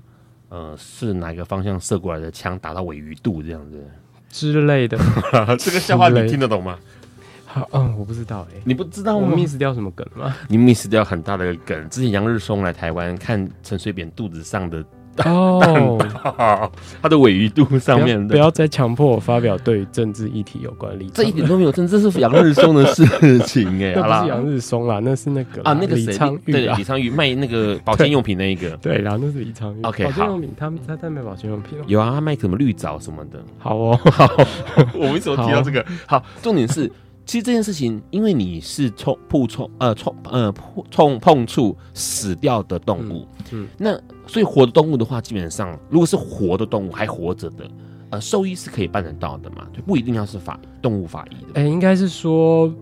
[0.49, 3.83] 呃，是哪个方向射过来的枪打到尾鱼肚这样子。
[4.29, 4.97] 之类的，
[5.59, 6.79] 这个笑话你听得懂吗？
[7.53, 10.35] 好， 嗯，我不知道哎、欸，你不知道我 miss 掉什么梗吗？
[10.47, 11.87] 你 miss 掉很大的梗。
[11.89, 14.83] 之前杨日松来台湾看陈水扁肚子上的。
[15.25, 15.99] 哦，
[16.99, 23.05] 他的尾鱼肚上面的，不要再强迫我发表对于政治议题有关的立场，这一点都没有政治，这是杨日松的事
[23.41, 23.93] 情哎。
[23.95, 29.87] 那不是杨日松啦，那是那个啊，那个李昌钰，对，李昌钰卖那个 保健用品那一个，对，然后那是李昌钰。
[29.87, 33.39] OK，保健用品，他们他在卖保健用品有啊，他卖什么绿藻什么的。
[33.59, 34.27] 好哦，好，
[34.95, 35.85] 我为什么提到这个？
[36.07, 36.91] 好，重点是
[37.25, 47.69] 其实这件事情，因为你是冲碰冲呃冲呃碰冲碰触死掉的动物，嗯，嗯那所以活的动物的话，基本上如果是活的动物还活着的，
[48.09, 51.59] 呃，兽医是可以办得到的嘛，就不一定要是法动物法医的。
[51.59, 52.73] 哎、欸，应该是说。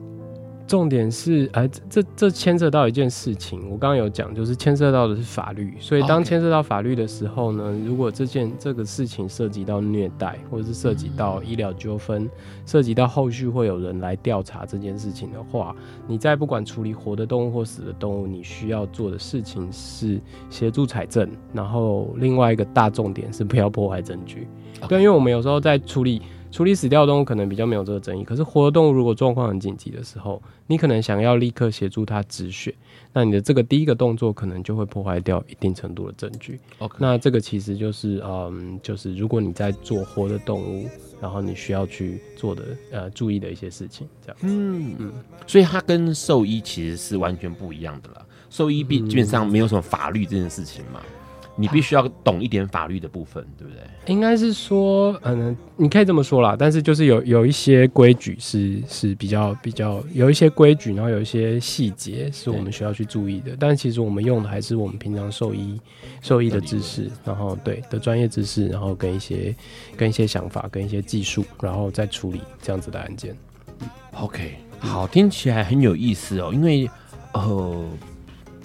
[0.72, 5.76] 重点是，哎，这这牵涉到一件事情，我刚刚有讲，就是牵涉到的是法律。
[5.82, 12.30] 所以当牵涉到法律的时候呢，如果这件这个事情涉及到虐待，或者是涉及到医疗纠纷，
[12.66, 15.76] 涉及到后续会有人来调查这件事情的话，
[16.08, 24.48] 你在不管处理活的动物或死的动物，你需要做的事情是协助采证，然后另外一个大重点是不要破坏证据。
[24.88, 26.22] 对，因为我们有时候在处理。
[26.52, 32.76] 处理死掉的动物可能比较没有这个争议，可是活的动物如果状况很紧急的时候，你可能想要立刻协助它止血，
[33.14, 36.60] 那你的这个第一个动作可能就会破坏掉一定程度的证据。
[36.80, 40.90] OK，那这个其实就是嗯，就是如果你在做活的动物，
[41.22, 44.38] 然后你需要去做的呃注意的一些事情，这样。
[44.42, 45.14] 嗯嗯，
[45.48, 48.26] 所以它跟兽医其实是完全不一样的啦。
[48.50, 51.02] 兽医基基本上没有什么法律这件事情嘛。
[51.56, 53.82] 你必须要懂一点法律的部分，对不对？
[54.08, 56.56] 应该是说，嗯，你可以这么说啦。
[56.58, 63.56] 但是就是有有一些规矩是是比较比较有一些规矩，然后有一些细节是我们需要去注意的。
[63.60, 65.80] 但其实我们用的还是我们平常兽医
[66.22, 69.54] 兽医的知识，然后对的专业知识，然后跟一些
[69.96, 73.36] 跟一些想法，跟一些技术，然后再处理这样子的案件。
[74.14, 76.90] OK，好，听起来很有意思哦，因为
[77.34, 77.86] 呃。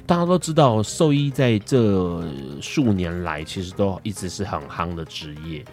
[0.07, 2.23] 大家都知道，兽医在这
[2.63, 5.65] 数年来其实都一直是很夯的职业。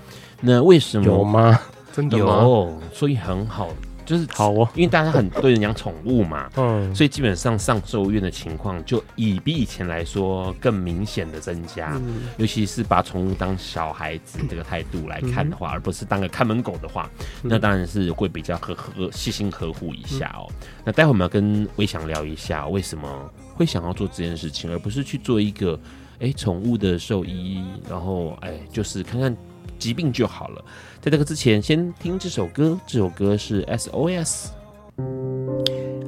[0.41, 1.60] 那为什么有吗？
[1.93, 3.69] 真的有，所以很好，
[4.06, 4.68] 就是好哦。
[4.76, 11.94] 因为大家很多人养宠物嘛， 嗯，所以基本上上兽医院的情况就以比以前来说更明显的增加。
[11.96, 17.10] 嗯，尤其是把宠物当小孩子这个态度来看的话，嗯，而不是当个看门狗的话，
[17.44, 20.48] 嗯，那当然是会比较呵呵细心呵护一下哦。
[20.50, 23.32] 嗯，那待会我们要跟魏翔聊一下为什么。
[23.56, 25.80] 会想要做这件事情，而不是去做一个
[26.20, 29.38] 哎宠物的兽医，然后哎就是看看
[29.84, 30.63] 疾病就好了。
[31.02, 34.48] 在这个之前，先听这首歌，这首歌是 SOS。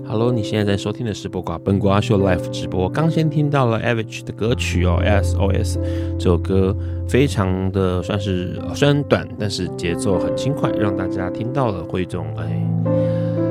[0.08, 2.88] Hello，你现在在收听的是播瓜笨瓜秀 Live 直播。
[2.88, 5.78] 刚先听到了 Avicii 的歌曲哦，SOS
[6.18, 6.74] 这首歌
[7.06, 12.66] 非常的算是虽然短，但是节奏很轻快，让大家听到了会一种哎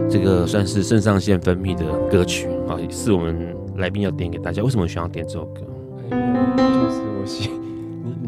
[0.09, 3.55] 这个算是肾上腺分泌的歌曲啊，是我们。
[3.77, 5.63] 来宾要点给大家，为什么想要点这首歌？
[6.09, 7.51] 就是我喜，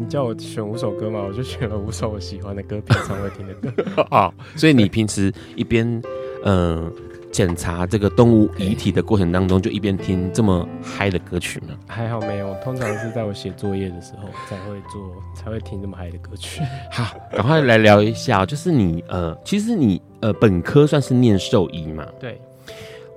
[0.07, 3.73] 叫我选五首歌嘛，我就选了五首我喜欢的歌，平常会听的歌
[4.11, 4.33] 哦。
[4.55, 6.01] 所以你平时一边
[6.43, 6.91] 嗯
[7.31, 11.77] 检查这个动物遗体的过程当中，就一边听这么嗨的歌曲吗？
[11.87, 16.61] 还好没有，通常是在我写作业的时候才会做，才会听这么嗨的歌曲。
[16.91, 22.05] 好，赶快来聊一下，就是你呃，其实你呃本科算是念兽医嘛？
[22.19, 22.39] 对。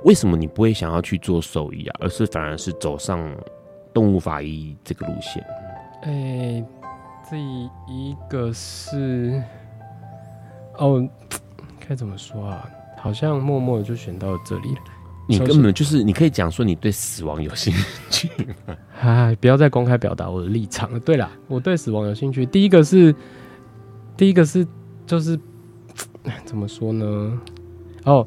[0.03, 3.31] 为什么你不会想要去做兽医啊，而是反而是走上
[3.93, 5.45] 动物法医这个路线？
[6.05, 6.65] 诶、欸，
[7.31, 9.41] 这一个是
[10.79, 11.09] 哦，
[11.87, 12.69] 该怎么说啊？
[12.99, 14.81] 好像默默的就选到了这里了。
[15.29, 17.73] 你根本就是，你可以讲说你对死亡有兴
[18.11, 18.29] 趣
[18.67, 18.77] 吗？
[19.01, 20.99] 哎，不要再公开表达我的立场了。
[20.99, 22.45] 对啦，我对死亡有兴趣。
[22.45, 23.15] 第一个是，
[24.17, 24.67] 第一个是，
[25.07, 25.39] 就是
[26.45, 27.41] 怎么说呢？
[28.05, 28.27] 哦。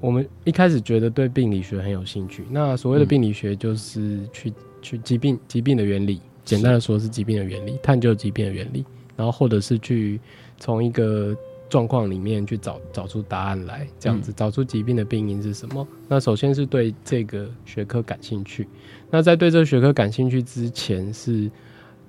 [0.00, 2.44] 我们一开始觉得对病理学很有兴趣。
[2.50, 8.84] 那所谓的病理学就是去去疾病疾病的原理，简单的说是疾病的原理，探究疾病的原理，
[9.16, 10.20] 然后或者是去
[10.58, 11.36] 从一个
[11.68, 15.86] 状况里面去找找出答案来，这样子找出疾病的病因是什么。
[16.08, 18.68] 那首先是对这个学科感兴趣。
[19.10, 21.50] 那在对这个学科感兴趣之前，是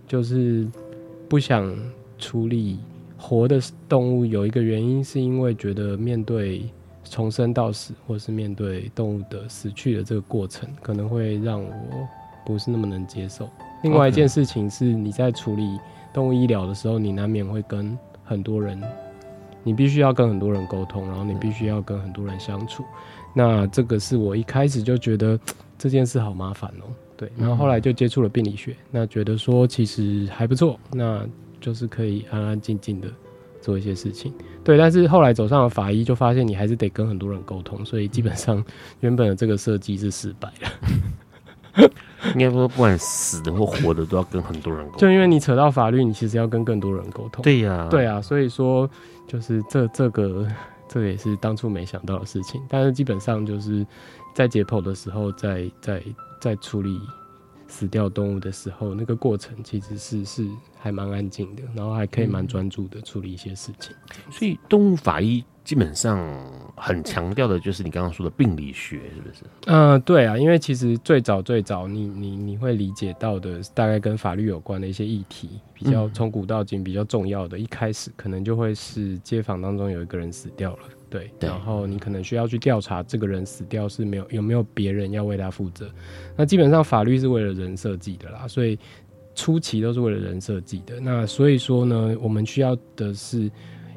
[0.08, 0.68] 就是
[1.30, 1.76] 不想
[2.18, 2.80] 处理
[3.18, 4.26] 活的动物。
[4.26, 6.64] 有一个原因是因为觉得面对。
[7.08, 11.72] 从生到死，或是面对动物的死去的这个过程，可能会让我
[12.44, 13.48] 不是那么能接受。
[13.86, 15.80] 另外一件事情是，你在处理
[16.12, 18.82] 动物医疗的时候，你难免会跟很多人，
[19.64, 22.84] 你必须要跟很多人沟通，然后你必须要跟很多人相处。
[23.32, 25.40] 那这个是我一开始就觉得
[25.78, 26.90] 这件事好麻烦哦。
[27.16, 31.24] 对，然后后来就接触了病理学，那觉得说其实还不错，那
[31.62, 33.08] 就是可以安安静静的
[33.62, 34.34] 做一些事情。
[34.64, 38.66] 对，但是后来走上了法医，就发现你还是得跟很多人沟通，所以基本上
[39.02, 40.70] 原本的这个设计是失败了。
[42.34, 45.00] 应该说，不管死的或活的，都要跟很多人沟通。
[45.00, 47.44] 就因为你扯到法律，你其实要跟更多人沟通。
[47.44, 48.90] 对呀、啊，对啊，所以说
[49.28, 50.48] 就是这这个
[50.88, 52.62] 这个也是当初没想到的事情。
[52.70, 53.86] 但是基本上就是
[54.34, 56.04] 在解剖的时候，在在
[56.40, 57.00] 在处理。
[57.68, 60.48] 死掉动物的时候，那个过程其实是是
[60.78, 63.94] 还蛮安静的，然后还可以蛮专注的处理一些事情。
[64.30, 66.24] 所以动物法医基本上
[66.78, 69.44] 很强调的就是你刚刚说的病理学，是不是？
[69.66, 85.90] 嗯、呃，对啊，因为其实最早最早你，你你你会理解到的大概跟法律有关的一些议题，比较从古到今比较重要的，一开始可能就会是街坊当中有一个人死掉了，对，对，然后你可能需要去调查这个人死掉是没有有没有别人要为他负责。
[86.38, 88.78] 那基本上法律是为了人设计的啦，所以
[89.34, 91.00] 初期都是为了人设计的。
[91.00, 93.50] 那所以说呢，我们需要的是。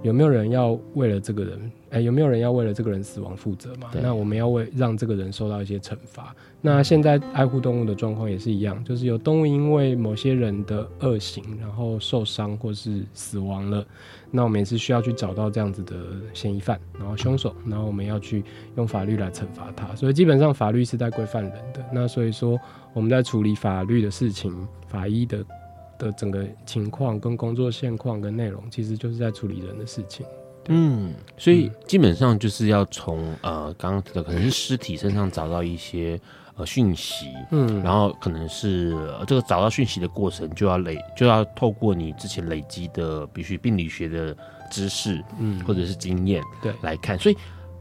[0.03, 1.73] 有没有人要为了这个人？
[1.91, 3.89] 哎、欸，有没有人要为了这个人死亡负责嘛？
[4.03, 6.35] 那我们要为让这个人受到一些惩罚。
[6.61, 13.85] 那现在爱护动物的状况也是一样，就是有动物因为某些人的恶行，然后受伤或是死亡了，
[14.31, 15.97] 那我们也是需要去找到这样子的
[16.35, 18.45] 嫌疑犯，然后凶手，然后我们要去
[18.77, 19.95] 用法律来惩罚他。
[19.97, 21.83] 所以基本上法律是在规范人的。
[21.91, 22.59] 那所以说
[22.93, 24.55] 我们在处理法律的事情，
[24.87, 25.45] 法医的。
[25.99, 30.25] 的整个情况跟工作现况跟内容，其实就是在处理人的事情。
[30.71, 36.21] 嗯，所以基本上就是要从呃刚刚提到可能是尸体身上找到一些
[36.57, 44.37] 呃讯息，嗯，然后可能是、呃、这个找到讯息的过程就要累就要透过你之前累积的必须病理学的
[44.71, 47.19] 知识，嗯，或者是经验对来看。
[47.19, 47.37] 所以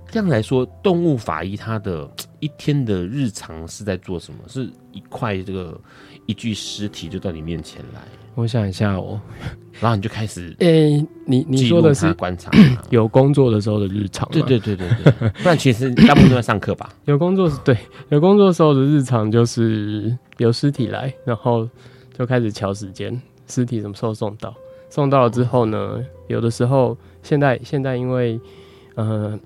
[0.09, 2.09] 这样来说，动物法医他的
[2.39, 4.39] 一天的日常是在做什么？
[4.47, 5.77] 是一块这个。
[6.27, 8.01] 一具尸体就到你面前来，
[8.35, 9.19] 我想一下哦，
[9.79, 12.51] 然后你就开始， 诶、欸，你你说的是观察。
[12.91, 16.93] 有工作的时候的日常，对对对对对，不然其实大部分都在上课吧。
[17.05, 17.75] 有工作是对，
[18.09, 21.67] 有工作时候的日常就是有尸体来，然后
[22.13, 24.53] 就开始瞧时间，尸体什么时候送到，
[24.89, 28.37] 送到了之后呢，有的时候现在现在因为
[28.95, 29.39] 呃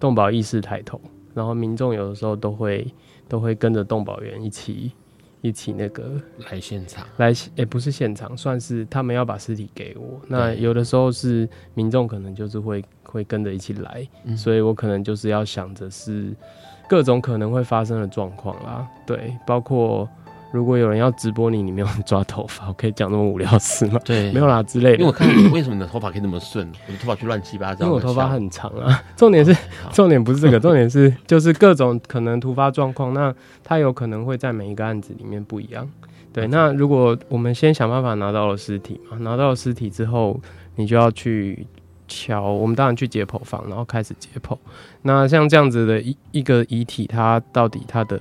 [0.00, 1.00] 动保意识抬头，
[1.32, 2.84] 然后民众有的时候都会
[3.28, 4.90] 都会跟着动保员一起。
[5.46, 6.20] 一起那个
[6.50, 10.20] 来现场，来也、欸、不是现场，算是他们要把尸体给我。
[10.28, 16.34] 那有的时候是民众可能就是会会跟着一起来、嗯，所以我可能就是要想着是
[16.88, 18.86] 各种可能会发生的状况啦。
[19.06, 20.08] 对，包括。
[20.52, 24.00] 如果有人要直播你，你没有抓头发， 我可以讲那么无聊的事吗？
[24.04, 24.96] 对，没有啦之类的。
[24.96, 27.84] 因为我看你为什么你的头发可以那么顺，我的头发就乱七八糟。
[27.84, 29.02] 因为我头发很长啊。
[29.16, 29.54] 重点是，
[29.92, 35.86] 重点不是这个，重点是就是各种可能突发状况，那它有可能会在每一个案子里面不一样。
[36.32, 40.40] 对，那如果我们先想办法拿到了尸体嘛，拿到了尸体之后，
[40.76, 41.66] 你就要去
[42.06, 42.42] 敲。
[42.52, 44.56] 我们当然去解剖房，然后开始解剖。
[45.02, 48.18] 那像这样子的一一个遗体，它到底它的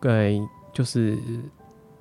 [0.00, 0.40] 对。
[0.74, 1.16] 就是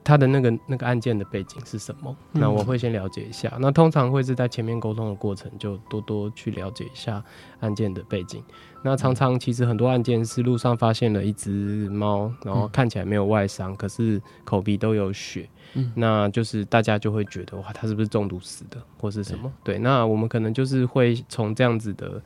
[0.03, 2.13] 他的那个那个案件的背景是什么？
[2.33, 3.55] 那我会先了解一下。
[3.59, 7.23] 那通常会是在前面沟通的过程，就多多去了解一下
[7.61, 8.43] 案件的背景。
[8.83, 15.47] 那常常其实很多案件是路上发现了一只猫，然后看起来没有外伤，可是口鼻都有血。
[15.75, 19.51] 嗯，那就是大家就会觉得哇，它是不是中毒死的，或是什么？
[19.63, 22.21] 对，那我们可能就是会从这样子的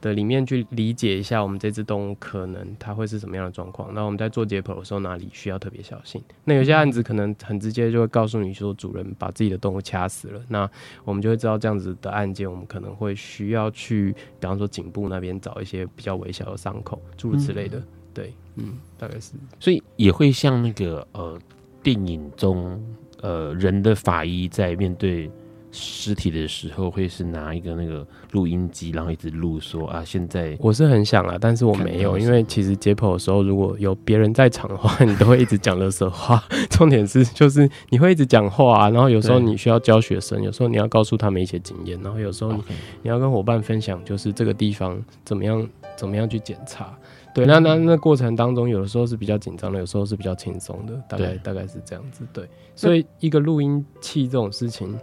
[0.00, 3.92] 的里面去理解一下，我们这只动物可能它会是什么样的状况。
[3.92, 6.22] 那我们在做解剖的时候，哪里需要特别小心？
[6.44, 10.40] 那有些案子可能很直接就会告诉你说，主人把自己的动物掐死了。
[10.48, 10.70] 那
[11.04, 17.82] 我们就会知道这样子的案件，我们可能会需要去，比方说颈部那边找一些比较微小的伤口，诸如此类的。
[18.14, 21.36] 对，嗯，大概是，所以也会像那个呃。
[21.82, 22.80] 电影中，
[23.20, 25.30] 呃，人的法医在面对
[25.70, 36.44] 尸体的时候，会是拿一个那个录音机，然后一直录说啊，现在我是很想啊，但是我没有，因为其实解剖的时候，如果有别人在场的话， 你都会一直讲乐色话。
[36.70, 42.62] 重点是，就是你会一直讲话啊，然后有时候你需要教学生，有时候你要告诉他们一些经验，然后有时候你
[43.02, 45.66] 你要跟伙伴分享，就是这个地方怎么样，
[45.96, 46.94] 怎么样去检查。
[47.34, 52.26] 对，那那那过程当中，有的时候是比较紧张的，有时候是比较轻松的，大概大概是这样子。
[52.32, 54.98] 对，所以一个录音器这种事情，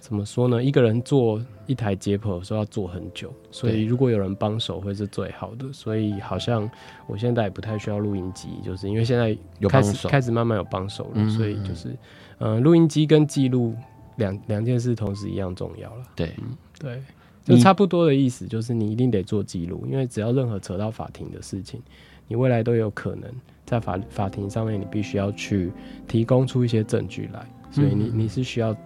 [0.00, 0.62] 怎么说呢？
[0.62, 5.72] 一个人做一台解剖的时候要做很久，所以如果有人帮手会是最好的。
[5.72, 6.68] 所以好像
[7.06, 9.36] 我现在也不太需要录音机，就是因为现在
[9.68, 11.96] 开始开始慢慢有帮手了，嗯嗯嗯，所以就是
[12.38, 13.76] 嗯，录音机跟记录
[14.16, 16.02] 两两件事同时一样重要了。
[16.16, 17.02] 对，嗯，对。
[17.48, 21.80] 就差不多的意思，就是你一定得做记录，因为只要任何扯到法庭的事情，
[22.26, 23.24] 你未来都有可能
[23.64, 25.72] 在法法庭上面，你必须要去
[26.06, 28.76] 提供出一些证据来，所以你你是需要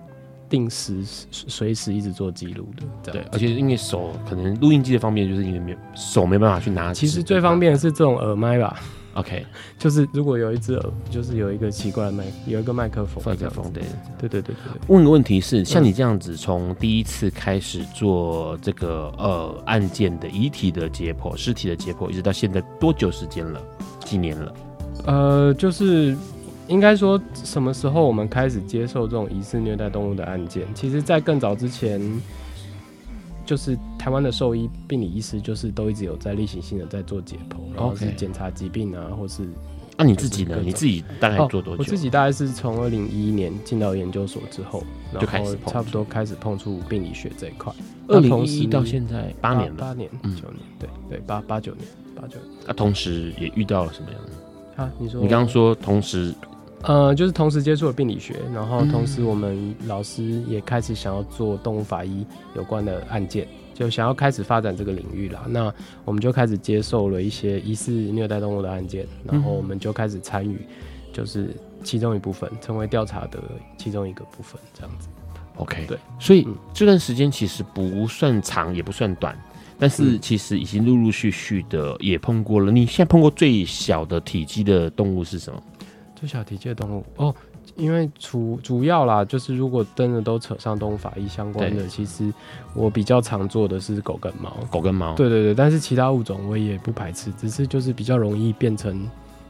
[0.49, 3.13] 定时随时一直做记录的。
[3.13, 6.95] 对，而且因为手可能录音机的方面，就是因为没手没办法去拿。
[6.95, 8.79] 其实最方便的是这种耳麦吧。
[9.15, 9.45] OK，
[9.79, 13.83] 就是如果有一只，就是有一个奇怪的麦，有一个麦克风，麦克风，对，
[14.19, 14.81] 对对对对。
[14.89, 23.61] 问个问题是，像你这样子，从第一次开始做这个呃案件的遗体的解剖、尸体的解剖，一直到现在多久时间了？
[24.01, 24.55] 几年了？
[25.07, 26.17] 呃，就是
[26.69, 30.67] 应该说什么时候我们开始接受这种疑似虐待动物的案件？
[30.75, 32.01] 其实，在更早之前。
[33.45, 39.43] 就是台湾的兽医、病理医师，就是都一直有在例行性的在做解剖，然后是检查疾病啊，或是。
[39.95, 40.59] 那、啊、你自己呢？
[40.65, 41.73] 你自己大概做多久？
[41.73, 44.83] 哦、我自己大概是从二零一一年进到研究所之后，
[45.13, 47.71] 然后差不多开始碰触病理学这一块。
[48.09, 51.87] 二零一一到现在八年了，八年、九年，对对，八八九年，
[52.17, 52.49] 八九年。
[52.65, 54.83] 那、啊、同时也遇到了什么样的？
[54.83, 55.21] 啊，你说？
[55.21, 56.35] 你刚刚说同时，
[56.85, 63.47] 呃，就是同时接触了病理学，然后同时我们老师也开始想要做动物法医有关的案件。
[63.75, 65.73] 就想要开始发展这个领域啦，那
[66.05, 70.61] 我们就开始接受了一些疑似虐待动物的案件，然后我们就开始参与，
[71.11, 73.41] 就是其中一部分，成为调查的
[73.79, 75.09] 其中一个部分，这样子。
[75.57, 79.37] OK，对，所以这段时间其实不算长，也不算短，
[79.79, 82.71] 但是其实已经陆陆续续的也碰过了。
[82.71, 85.61] 你现在碰过最小的体积的动物是什么？
[86.23, 87.35] 最小体积的动物哦。
[87.75, 92.33] 因为主主要啦，就是如果真的都扯上动物法医相关的，其实
[92.75, 94.53] 我比较常做的是狗跟猫。
[94.71, 99.09] 狗跟猫，对对对，但是其他物种我也不排斥，只是就是比较容易变成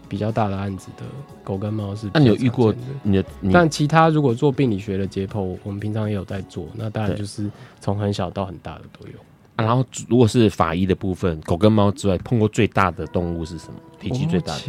[0.08, 1.04] 比较大的案子的
[1.42, 2.08] 狗跟猫是。
[2.14, 3.24] 那你有遇过你的？
[3.52, 7.50] 但其他如果做病理学的解剖，我们平常也有在做，那当然就是
[7.80, 9.14] 从很小到很大的都有。
[9.56, 13.74] 啊，然后如果是法医的部分，狗跟猫之外，碰过最大的动物是什么？
[13.98, 14.60] 体积最大的？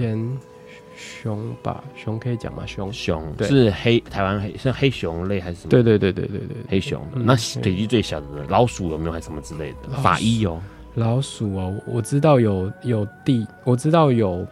[0.95, 2.63] 熊吧，熊可以讲吗？
[2.65, 5.69] 熊熊是黑台湾黑，是黑熊类还是什么？
[5.69, 7.01] 对对对对对对，黑熊。
[7.13, 9.11] 嗯、那体积最小的老鼠有没有？
[9.11, 9.89] 还是什么之类的？
[10.01, 10.61] 法医有，
[10.95, 14.45] 老鼠哦，我知道有有地，我知道有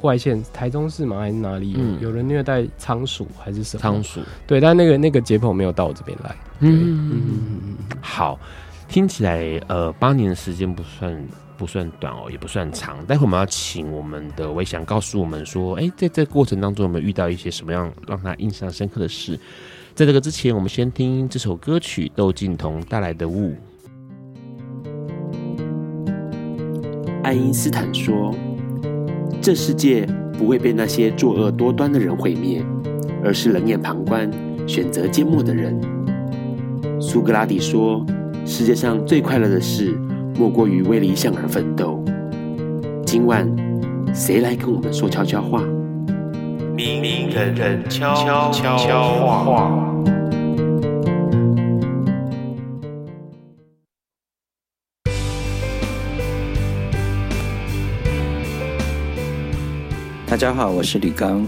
[0.00, 1.20] 外县，台中市吗？
[1.20, 1.74] 还是哪里？
[1.78, 3.80] 嗯，有人虐待仓鼠还是什么？
[3.80, 4.20] 仓鼠。
[4.46, 6.34] 对，但那个那个解剖没有到我这边来。
[6.60, 7.22] 嗯嗯
[7.64, 8.38] 嗯，好，
[8.88, 11.12] 听起来呃，八年的时间不算。
[11.62, 13.06] 不算短哦，也不算长。
[13.06, 19.38] 待会我们要请我们的维翔告诉我们说，哎、在这过程当中有没有遇到一些什么样让他印象深刻的事？
[19.94, 23.52] 在这个之前，我们先听这首歌曲窦靖童带来的《雾》。
[27.22, 28.34] 爱因斯坦说
[29.40, 30.04] ：“这世界
[30.36, 32.60] 不会被那些作恶多端的人毁灭，
[33.22, 34.28] 而是冷眼旁观、
[34.66, 35.80] 选择缄默的人。”
[37.00, 38.04] 苏格拉底说
[38.44, 39.96] ：“世界上最快乐的事。”
[40.34, 42.02] 莫过于为理想而奋斗。
[43.04, 43.46] 今晚，
[44.14, 45.62] 谁来跟我们说悄悄话？
[46.74, 49.88] 明人人悄悄话。
[60.26, 61.46] 大家好，我是李刚。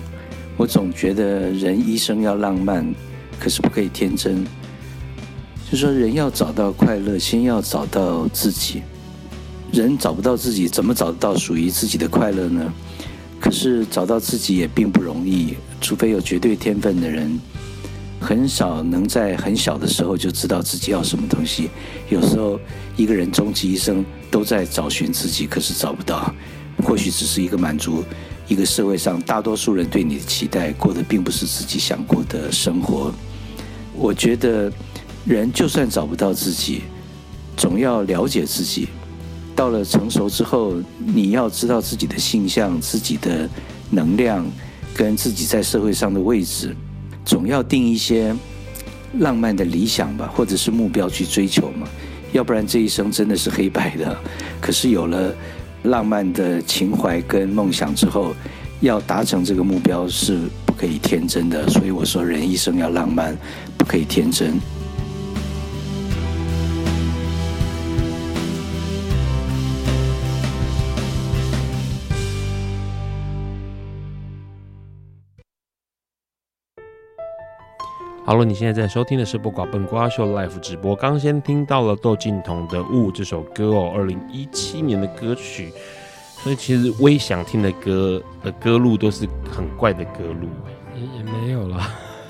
[0.59, 2.85] 我总觉得人一生要浪漫，
[3.41, 4.45] 可是不可以天真。
[5.75, 8.81] 就说人要找到快乐，先要找到自己。
[9.73, 12.73] 人找不到自己，怎么找得到属于自己的快乐呢？
[13.41, 17.41] 可是找到自己也并不容易，除非有绝对天分的人，
[18.21, 21.69] 很少能在很小的时候就知道自己要什么东西。
[22.09, 22.61] 有时候
[22.97, 26.33] 一个人终其一生都在找寻自己，可是找不到。
[26.85, 28.05] 或许只是一个满足
[28.47, 33.13] 一个社会上大多数人对你的期待，过的并不是自己想过的生活。
[33.93, 34.73] 我觉得。
[35.27, 36.83] 人就算找不到自己，
[37.57, 38.89] 总要了解自己。
[39.57, 43.49] 到了成熟之后，你要知道自己的性向、自己的
[43.91, 44.45] 能量，
[44.95, 46.75] 跟自己在社会上的位置，
[47.25, 48.35] 总要定一些
[49.21, 51.89] 浪漫的理想吧，或者是目标去追求嘛。
[52.33, 54.19] 要不然这一生真的是黑白的。
[54.61, 55.33] 可是有了
[55.85, 58.35] 浪漫的情怀跟梦想之后，
[58.81, 61.69] 要达成这个目标是不可以天真的。
[61.71, 63.39] 所以我说，人一生要浪漫，
[63.79, 64.61] 不可以天真。
[78.27, 80.97] 好了，你现在在收听的是播瓜笨瓜秀 Live 直播。
[80.97, 85.71] 刚先听到了窦靖童的《雾》这首歌哦，二零一七年的歌曲。
[86.43, 90.49] 所以其实微想听的歌的歌路都是很怪的歌路，
[90.97, 91.87] 也也没有了。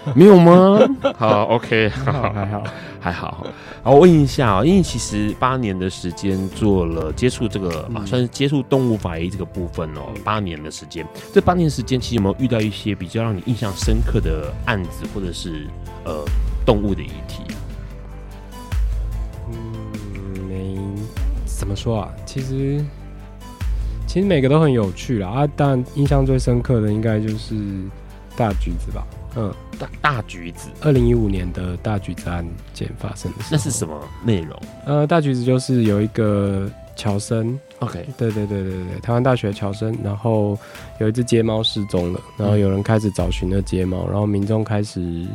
[0.14, 0.78] 没有吗？
[1.16, 2.62] 好，OK， 好，还好，
[3.00, 3.46] 还好。
[3.82, 10.02] 好，我问一下啊，因为其实八年的时间做了接触这个、嗯、啊，算是接触动物法医这个部分哦。
[10.22, 15.66] 八年的时间，这八年时间其实有没有遇到一些比较让你印象深刻的案子，或者是
[16.04, 16.24] 呃
[16.64, 17.42] 动物的遗体？
[19.50, 19.56] 嗯，
[20.48, 20.78] 没
[21.44, 22.08] 怎么说啊。
[22.24, 22.84] 其实
[24.06, 27.54] 其实每个都很有趣啦啊，但印象最深刻的应该就是
[28.36, 29.06] 大橘子吧。
[29.36, 34.58] 嗯，大大橘子，二零一五年的大橘子案件发生的时候，那是什么内容？
[34.86, 40.56] 呃，大橘子就是有一个乔生，OK，对对对对对，台湾大学乔生，然后
[41.00, 45.26] 有一只街猫失踪了，然后有人开始找寻那街猫，然后民众开始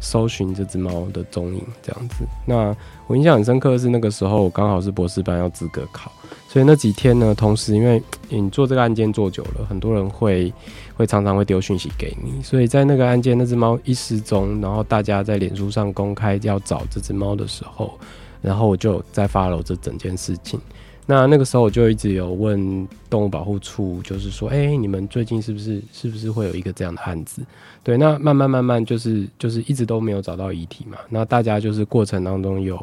[0.00, 2.24] 搜寻这只猫的踪影，这样子。
[2.44, 2.74] 那
[3.06, 6.10] 我印象很深刻的是，那个时候我刚好是博士班要资格考，
[6.48, 10.52] 所以那几天呢，同时因为你做这个案件做久了，很多人会
[10.96, 17.98] 会常常会丢讯息给你，所以在那个案件那只猫一失踪，然后大家在脸书上公开要找这只猫的时候，
[18.42, 20.60] 然后我就在 follow 这整件事情。
[21.08, 27.42] 那那个时候我就一直有问动物保护处，就是说，哎、你们最近是不是是不是会有一个这样的案子？
[27.84, 30.98] 对，那慢慢慢慢就是就是一直都没有找到遗体嘛。
[31.08, 32.76] 那大家就是过程当中有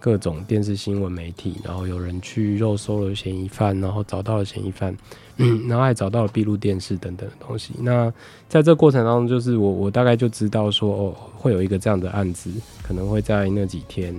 [0.00, 4.96] 各种电视新闻媒体，然后有人去肉搜了嫌疑犯，然后找到了嫌疑犯，
[5.68, 7.74] 然后还找到了闭路电视等等的东西。
[7.80, 8.10] 那
[8.48, 12.50] 在这过程当中，就是我我大概就知道说，哦，会有一个这样的案子，
[12.82, 14.14] 可能会在那几天。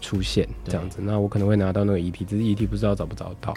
[0.00, 3.54] 出现这样子，那我可能会拿到那个遗体，只是遗体不知道找不找到。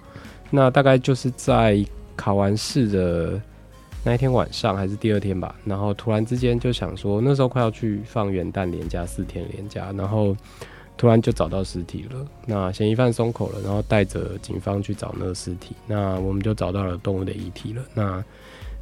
[0.49, 1.83] 那大概就是在
[2.15, 3.41] 考完试的
[4.03, 5.55] 那一天晚上，还是第二天吧。
[5.63, 10.35] 然后突然之间就想说，那时候快要去放元旦连假四天连假，然后
[10.97, 12.25] 突然就找到尸体了。
[12.45, 15.75] 那嫌疑犯松口了，然后带着警方去找那个尸体。
[15.87, 17.83] 那我们就找到了动物的遗体了。
[17.93, 18.23] 那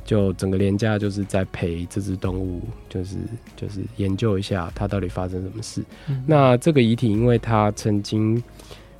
[0.09, 3.15] 就整个连假就是在陪这只动物，就是
[3.55, 5.83] 就是研究一下它到底发生什么事。
[6.07, 8.41] 嗯、那这个遗体，因为它曾经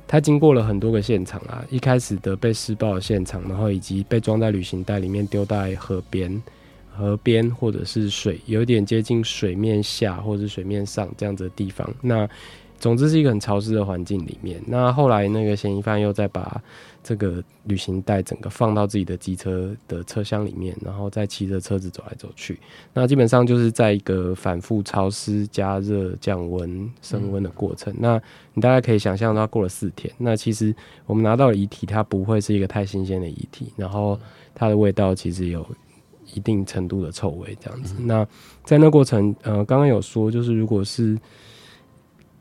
[0.06, 6.40] 它经过了很多个现场啊，一开始的被施暴的现场，然后以及被装在旅行袋里面丢在河边、
[6.94, 11.92] 河边或者是水有点接近水面下或者是水面上这样子的地方。
[12.00, 12.28] 那
[12.78, 14.62] 总之是一个很潮湿的环境里面。
[14.64, 16.62] 那后来那个嫌疑犯又再把
[17.02, 22.60] 这个旅行袋整个放到自己的机车的车厢里面，然后再骑着车子走来走去。
[22.92, 27.92] 那基本上就是在一个反复潮湿、加热、降温、升温的过程。
[27.94, 28.22] 嗯、那
[28.52, 30.74] 你大概可以想象它，过了四天，那其实
[31.06, 34.18] 我们拿到的遗体，它不会是一个太新鲜的遗体，然后
[34.54, 35.66] 它的味道其实有
[36.34, 37.94] 一定程度的臭味，这样子。
[37.98, 38.26] 嗯、那
[38.64, 41.18] 在那过程，呃，刚刚有说，就是如果是。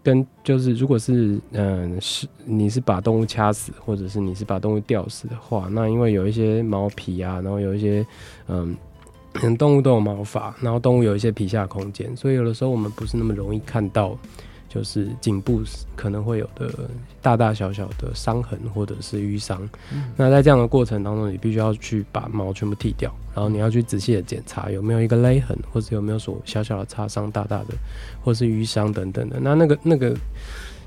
[0.03, 8.05] 跟就是，如果是嗯是你是把动物掐死，或者是你是把动物吊死的话，那因为有一些毛皮啊，然后有一些
[8.47, 8.75] 嗯，
[9.57, 14.17] 动物都有毛发，然后动物有一些皮下空间，所以有的时候我们不是那么容易看到。
[14.69, 15.61] 就是颈部
[15.95, 16.71] 可能会有的
[17.21, 27.73] 大大小小的伤痕或者是淤伤，嗯、那在这样的过程当中，你必须要去把毛全部剃掉，然后你要去仔细的检查有没有一个勒痕，或者有没有所小小的擦伤、大大的，
[28.23, 29.39] 或是淤伤等等的。
[29.41, 30.15] 那那个那个。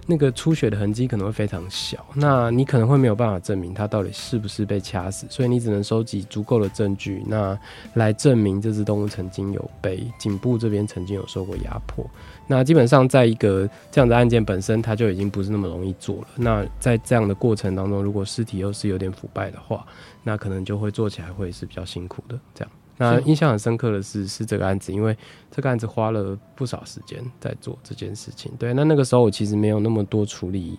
[0.06, 7.56] 那个出血的痕迹可能会非常小，那你可能会没有办法证明它到底是不是被掐死，所以你只能收集足够的证据，那
[7.94, 12.04] 来证明这只动物曾经有被颈部这边曾经有受过压迫。
[12.48, 16.28] 那基本上在一个这样的案件本身，它就已经不是那么容易做了。
[16.34, 19.86] 那在这样的过程当中，如果尸体又是有点腐败的话，
[20.24, 22.70] 那可能就会做起来会是比较辛苦的这样。
[23.02, 25.16] 那印象很深刻的是，是这个案子，因为
[25.50, 28.52] 这个案子花了不少时间在做这件事情。
[28.58, 30.78] 对，那那个时候我其实没有那么多处理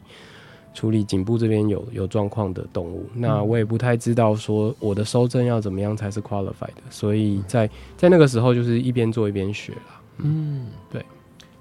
[0.74, 10.02] 处理颈部这边有有状况的动物，那我也不太知道说我的收证要怎么样才是 qualified 的，所以在在那个时候就是一边做一边学了。
[10.18, 11.06] 嗯，对。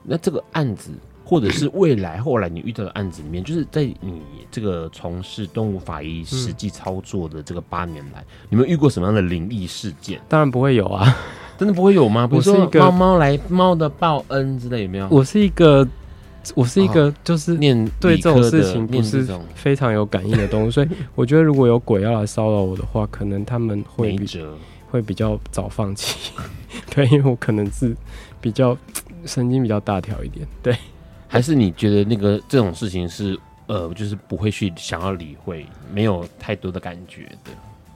[0.02, 0.90] 那这个案子。
[1.32, 4.20] 或者是未来后来你遇到的案子里面，就是在你
[4.50, 10.20] 这个从事动物法医实际操作的这个八年来，你们遇过什么样的灵异事件？
[10.28, 11.16] 当然不会有啊，
[11.56, 12.26] 真的不会有吗？
[12.26, 15.08] 不是一个猫猫来猫的报恩之类有没有？
[15.10, 15.88] 我是一个，
[16.54, 24.26] 我是一个，就是念对这种事情不是非常有感应的动物，所以 我觉得如果有鬼要来骚扰我的话，可能他们会比
[24.90, 26.30] 会比较早放弃。
[26.94, 27.96] 对，因为我可能是
[28.38, 28.76] 比较
[29.24, 30.76] 神经比较大条一点，对。
[31.32, 37.50] 还是你觉得那个这种事情是呃，就是不会去想要理会，没有太多的感觉的。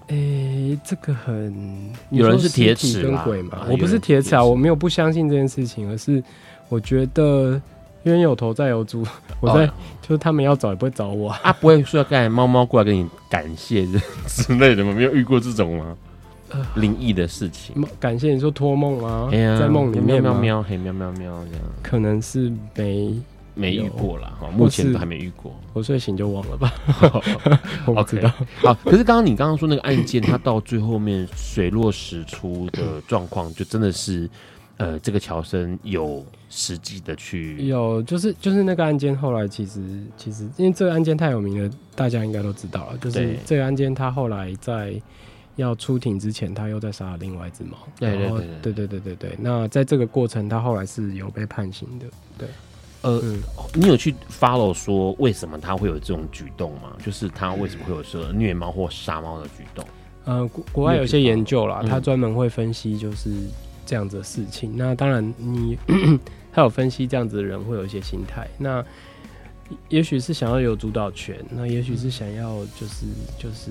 [0.06, 3.66] 诶、欸，这个很有人是铁齿跟鬼嘛？
[3.68, 6.24] 我不是铁齿啊，我没有不相信这件事情，而是
[6.70, 7.60] 我觉得
[8.04, 9.06] 冤有头债有主，
[9.38, 9.70] 我在、哦、
[10.00, 13.86] 就是他们要找也不会找我啊，不会说要带猫猫过来跟你感谢
[14.26, 14.94] 之类的吗？
[14.96, 15.94] 没有遇过这种吗？
[16.76, 19.28] 灵异、呃、的事情，感谢你说托梦吗？
[19.32, 23.14] 哎呀，在梦里面喵喵喵，嘿喵喵喵这样，可能是没
[23.54, 25.54] 没遇过啦，哈，目前都还没遇过。
[25.72, 26.72] 我睡醒就忘了吧。
[27.86, 28.30] 我不知道。
[28.56, 34.28] 好，可是刚刚你刚刚说那个案件，它到最后面水落石出的状况，就真的是，
[34.76, 39.80] 呃，这个乔森有实际的去有，就是就是那个案件后来其实
[40.16, 42.98] 其实因为这个案件太有名了，大家应该都知道了。
[42.98, 44.94] 就是这个案件，他后来在。
[45.56, 47.76] 要出庭之前，他又再杀了另外一只猫。
[47.98, 49.36] 对对对对对对对对对。
[49.40, 52.06] 那在这个过程，他后来是有被判刑的。
[52.38, 52.48] 对，
[53.02, 53.42] 呃，嗯、
[53.74, 56.96] 你有去 follow 说为什么他会有这种举动吗？
[57.04, 59.84] 就是他为什么会有说虐猫或杀猫的举动？
[60.24, 63.30] 呃，国国外有些研究啦，他专门会分析，就是
[63.84, 64.76] 这样子的事情。
[64.76, 65.78] 那当然你
[66.52, 68.48] 他有分析这样子的人会有一些心态。
[68.58, 68.84] 那
[69.88, 73.06] 也许是想要有主导权，那也许是想要就是
[73.38, 73.70] 就是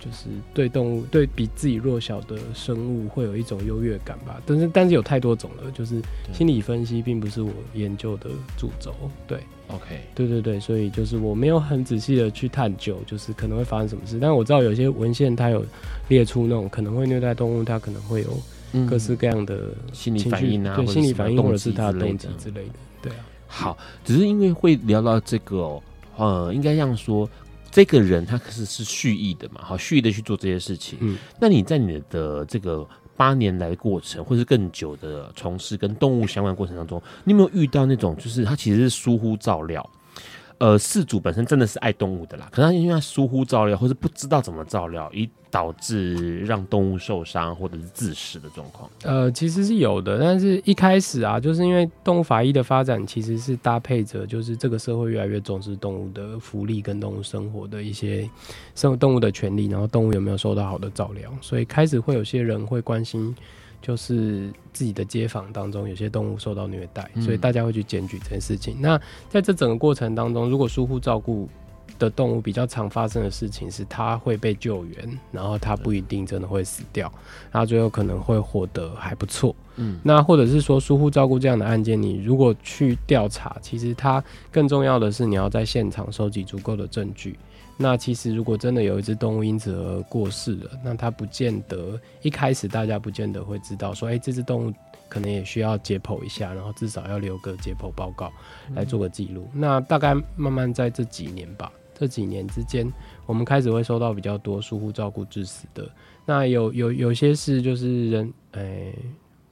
[0.00, 4.40] 就是对动物对比自己弱小的生物会有一种优越感吧。
[4.46, 6.00] 但是但是有太多种了，就是
[6.32, 8.94] 心理分析并不是我研究的主轴。
[9.26, 9.38] 对
[9.68, 14.18] ，OK，对对对，所以就是我没有很仔细的去探究，就是可能会发生什么事。
[14.18, 15.64] 但是我知道有些文献它有
[16.08, 23.26] 列出那种可能会虐待动物，它可能会有各式各样的心理反应啊，对心理反应或者是它的动机之类的，对啊。
[23.54, 25.82] 好，只是因为会聊到这个哦，
[26.16, 27.28] 呃，应该这样说，
[27.70, 30.98] 这个人他可是是蓄意的嘛，好，蓄意的去做这些事情。
[31.00, 32.84] 嗯，那你在你的这个
[33.16, 39.88] 八年来的过程，或是更久的从事跟动物相关过程当中，你有没有遇到那种，就是他其实是疏忽照料？
[40.58, 48.88] 呃，饲主本身真的是爱动物的啦，可是他因为疏忽照料，或是不知道怎么照料，以导致让动物受伤或者是致死的状况。
[49.02, 58.28] 呃，其实是有的，但是一开始啊，就是因为动物法医的发展，其实是搭配着就是这个社会越来越重视动物的福利跟动物生活的一些
[58.74, 63.34] 生动物的权利，然后动物有没有受到好的照料，所以开始会有些人会关心。
[63.84, 68.76] 就是自己的街坊当中有些动物受到虐待，所以大家会去检举这件事情。
[68.78, 71.46] 嗯、那在这整个过程当中，如果疏忽照顾
[71.98, 77.12] 的动物比较常发生的事情是，它会被救援，然后它不一定真的会死掉，
[77.52, 79.54] 它最后可能会活得还不错。
[79.76, 87.38] 嗯，那或者是说疏忽照顾这样的案件，你如果去调查，其实它更重要的是你要在现场收集足够的证据。
[87.76, 94.72] 那其实，如果真的有一只动物因此而过世了，那它不见得一开始大家不见得会知道说，哎、这只动物
[95.08, 98.32] 可能也需要解剖一下，然后至少要留个解剖报告
[98.74, 99.48] 来做个记录。
[99.52, 102.90] 那大概慢慢在这几年吧，这几年之间，
[103.26, 105.90] 我们开始会收到比较多疏忽照顾致死的。
[106.24, 108.92] 那有有有些事就是人，哎、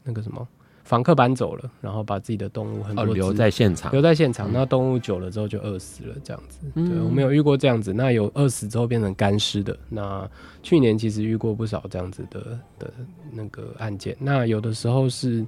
[0.05, 0.47] 那个什么。
[0.85, 4.51] 房客搬走了，然后把自己的动物很多、哦、留在现场，留在现场。
[4.53, 6.59] 那动物久了之后就饿死了，这样子。
[6.75, 7.93] 嗯、对，我没有遇过这样子。
[7.93, 9.77] 那有饿死之后变成干尸的。
[9.89, 10.29] 那
[10.63, 12.93] 去年其实遇过不少这样子的的
[13.31, 14.17] 那个案件。
[14.19, 15.47] 那有的时候是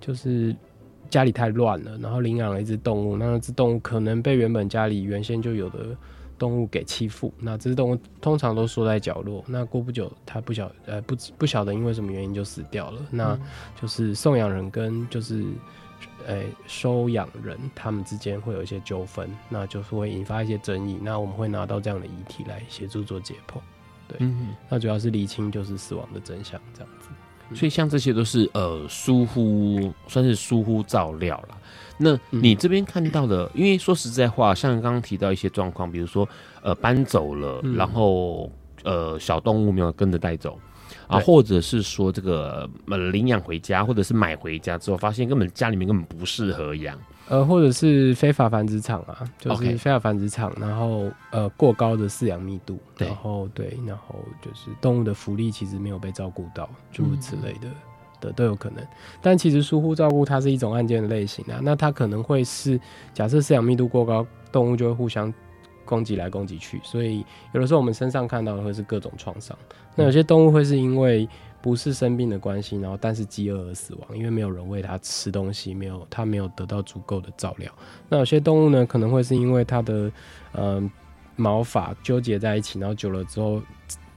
[0.00, 0.54] 就是
[1.08, 5.78] 家里太乱了，然后领养了一只动物，那那只动物可能被原本家里原先就有的。
[6.38, 9.44] 动物给欺负，那这只动物通常都缩在角落。
[9.46, 13.00] 那过不久，它不晓呃不不晓得因为什么原因就死掉了。
[13.10, 13.38] 那
[13.80, 15.44] 就是送养人跟就是
[16.26, 20.98] 诶、欸、收养人他们之间会有一些纠纷，那就是会引发一些争议。
[21.02, 23.58] 那我们会拿到这样的遗体来协助做解剖，
[24.08, 27.08] 对，嗯、那主要是厘清就是死亡的真相这样子。
[27.54, 31.58] 所以像这些都是呃疏忽，算是疏忽照料了。
[31.96, 36.28] 那你这边看到的，嗯、因为说实在话，像刚刚提到一些状况，比如说
[36.62, 38.50] 呃搬走了，嗯、然后
[38.82, 40.58] 呃小动物没有跟着带走
[41.06, 53.06] 啊，或者是说这个呃领养回家，或者是买回家之后发现根本家里面根本不适合养，呃或者是非法繁殖场啊，就是非法繁殖场，然后呃过高的饲养密度，对。
[53.06, 57.68] 然后对，然后就是动物的福利其实没有被照顾到，诸如此类的。
[57.68, 57.72] 嗯
[58.32, 58.84] 都有可能，
[59.20, 61.60] 但其实疏忽照顾它是一种案件的类型啊。
[61.62, 62.80] 那它可能会是
[63.12, 65.32] 假设饲养密度过高，动物就会互相
[65.84, 69.56] 攻击来攻击去，所以有的时候我们身上看到的会是各种创伤。
[69.94, 71.28] 那有些动物会是因为
[71.60, 77.70] 不是生病的关系，然后但是饥饿而死亡，因为没有人喂它吃东西，没有它没有得到足够的照料。
[78.08, 80.10] 那有些动物呢，可能会是因为它的
[80.52, 80.90] 嗯、
[81.36, 83.60] 毛发纠结在一起，然后久了之后。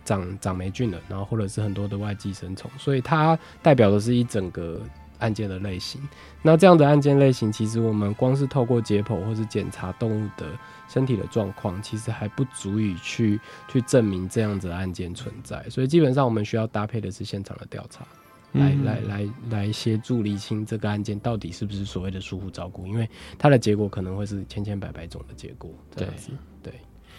[0.08, 4.82] 长长霉菌了，然后或者是很多的外寄生虫，所以它代表的是一整个
[5.20, 6.00] 案件的类型。
[6.42, 10.46] 那这样的案件类型，其实我们光是透过解剖或是检查动物的
[10.88, 13.38] 身体的状况，其实还不足以去
[13.68, 15.62] 去证明这样子的案件存在。
[15.70, 18.08] 所以基本上我们需要搭配的是现场的调查，
[18.54, 25.70] 来来来来协助厘清这个案件到底是不是所谓的疏忽照顾，因为它的结果可能会是千千百百种的结果。
[25.94, 26.38] 这样子，对。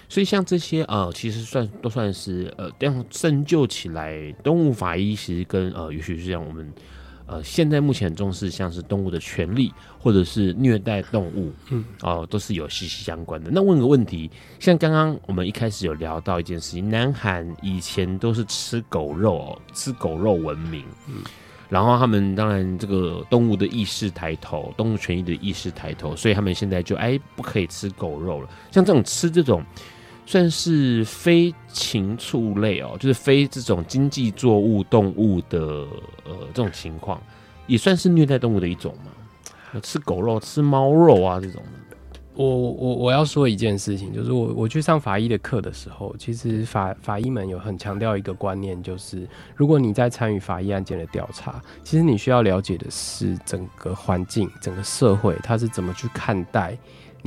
[0.08, 6.72] 对所以像这些呃，其实算都算是呃，这样深究起来，动物法医其实跟呃，也许是像我们
[7.26, 13.50] 呃，现在目前很重视像是动物的权利，或者是虐待动物，嗯，哦、呃，都是有息息相关的。
[13.52, 21.22] 那问个问题，像刚刚我们一开始有聊到一件事情，南韩以前都是吃狗肉，吃狗肉闻名，嗯，
[21.68, 28.48] 然后他们当然这个动物的意识抬头，动物权益的意识抬头，所以他们现在就哎不可以吃狗肉了。
[28.72, 29.62] 像这种吃这种。
[30.28, 35.58] 算是非禽畜类哦，就是非这种经济作物动物的
[36.26, 37.18] 呃这种情况，
[37.66, 39.80] 也算是虐待动物的一种嘛。
[39.82, 41.62] 吃狗肉、吃猫肉啊这种。
[42.34, 49.26] 我我我要说一件事情，就是我我去上法医的课的时候，其实法法医们有很强调一个观念，就是
[49.56, 56.76] 如果你在参与法医案件的调查，其实你需要了解的是整个环境、整个社会，它是怎么去看待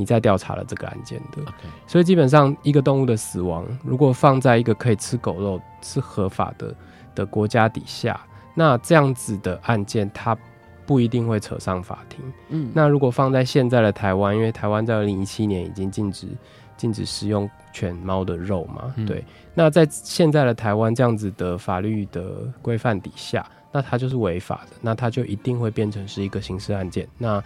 [0.02, 1.42] 你在调查了这个案件的。
[1.86, 6.76] 所以基本上，一个动物的死亡，如果放在一个可以吃狗肉是合法的
[7.14, 8.20] 的国家底下，
[8.56, 10.38] 那这样子的案件，它。
[10.84, 12.20] 不一定会扯上法庭。
[12.50, 16.28] 嗯，那如果放在现在的台湾，因为台湾在二零一七年已经禁止
[16.76, 19.24] 禁止食用犬猫的肉嘛，嗯、对。
[19.54, 27.42] 那在现在的台湾这样子的法律的规范底下，那它就是违法的，那它就一定会变成是一个刑事案件，那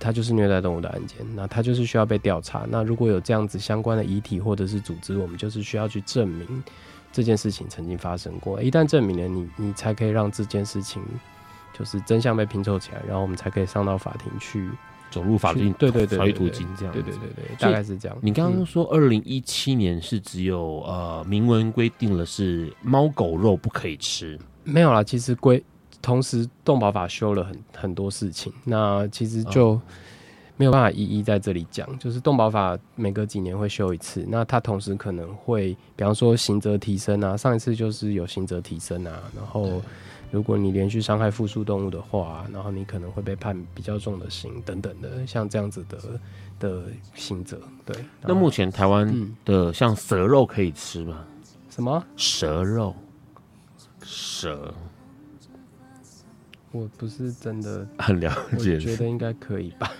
[0.00, 2.66] 它就是虐待动物的案件，那它就是需要被调查。
[2.68, 6.64] 那如果有这样子相关的遗体或者是组织，我们就是需要去证明
[7.12, 8.60] 这件事情曾经发生过。
[8.60, 11.00] 一旦证明了你，你你才可以让这件事情。
[11.72, 14.68] 就是真相被拼凑起来，然后我们才可以上到法庭去
[15.10, 18.18] 走入法律，对对对，法律途径这样，对对对对，大概是这样。
[18.20, 25.62] 你刚刚说二零一七年是只有呃明文规定了是猫狗肉不可以吃，没有啦，其实规
[26.02, 29.80] 同时动保法修了很很多事情，那其实就
[30.56, 31.98] 没有办法一一在这里讲。
[31.98, 39.82] 就是动保法每隔几年会修一次，那它同时可能会，比方说刑责提升啊，上一次就是有刑责提升啊，然后。
[40.32, 45.98] 如果你连续伤害复数动物的话，然后你可能会被判比较重的刑等等的，像这样子的
[46.60, 46.84] 的
[47.16, 47.60] 刑责。
[47.84, 49.12] 对，那目前台湾
[49.44, 51.24] 的像蛇肉可以吃吗？
[51.68, 52.94] 什么蛇肉？
[54.04, 54.72] 蛇？
[56.72, 59.90] 我不是真的 很了解，我觉得应该可以吧。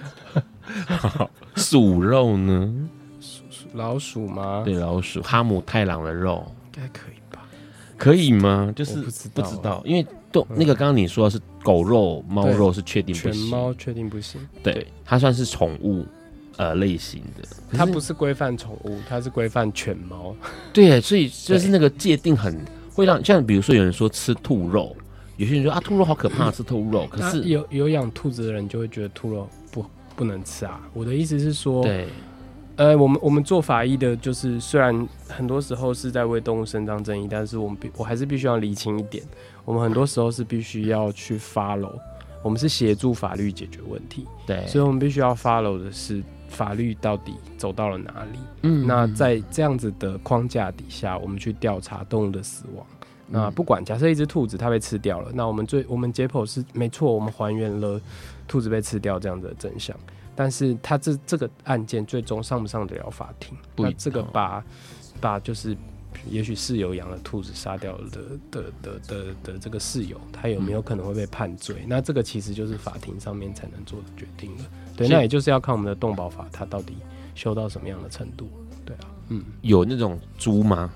[1.56, 2.88] 鼠肉呢？
[3.20, 3.44] 鼠
[3.74, 4.62] 老鼠吗？
[4.64, 5.20] 对，老鼠。
[5.22, 7.42] 哈姆太郎的肉应该可以吧？
[7.98, 8.72] 可以吗？
[8.74, 10.06] 就是不知道，不知道，因为。
[10.32, 14.40] 都那个刚刚你说的是狗肉、猫肉是确定不行，猫确定不行。
[14.62, 16.06] 对，它算是宠物
[16.56, 17.42] 呃类型的，
[17.76, 20.32] 它不是规范宠物，它是规范犬猫。
[20.72, 22.64] 对，所以就是那个界定很
[22.94, 24.96] 会让像比如说有人说吃兔肉，
[25.40, 27.06] 有些人说啊兔肉好可怕，吃兔肉。
[27.10, 29.82] 可是有有养兔子的人就会觉得兔肉不
[30.14, 30.78] 不能吃啊。
[30.92, 32.06] 我的意思是说，对。
[32.76, 39.24] 呃，我们我们做法医的，就是虽然很多时候是在为动物伸张正义，但是我们必我还是必须要厘清一点，
[39.64, 41.92] 我们很多时候是必须要去 follow，
[42.42, 48.38] 我们是协助法律解决问题，对，所以我们必须要 follow 的是法律到底走到了哪里。
[48.62, 52.86] 嗯，那在这样子的框架底下，我们去调查动物的死亡。
[53.30, 58.00] 那不管假设一只兔子它被吃掉了，那我们最我们解剖是没错，我们还原了
[58.48, 59.96] 兔子被吃掉这样的真相。
[60.34, 63.56] 但是它这这个案件最终上不上得了法庭？
[63.76, 64.64] 那这个把
[65.20, 65.76] 把就是，
[66.28, 68.20] 也许室友养了兔子杀掉了的
[68.50, 71.76] 的的的的这个室友，他有没有可能会被判罪？
[71.80, 74.64] 嗯、那这个其实就是法庭上面才能做的决定了。
[74.96, 76.96] 对，那也就是要看我们的动保法，它到底
[77.34, 78.48] 修到什么样的程度？
[78.86, 80.90] 对啊，嗯，有那种猪吗？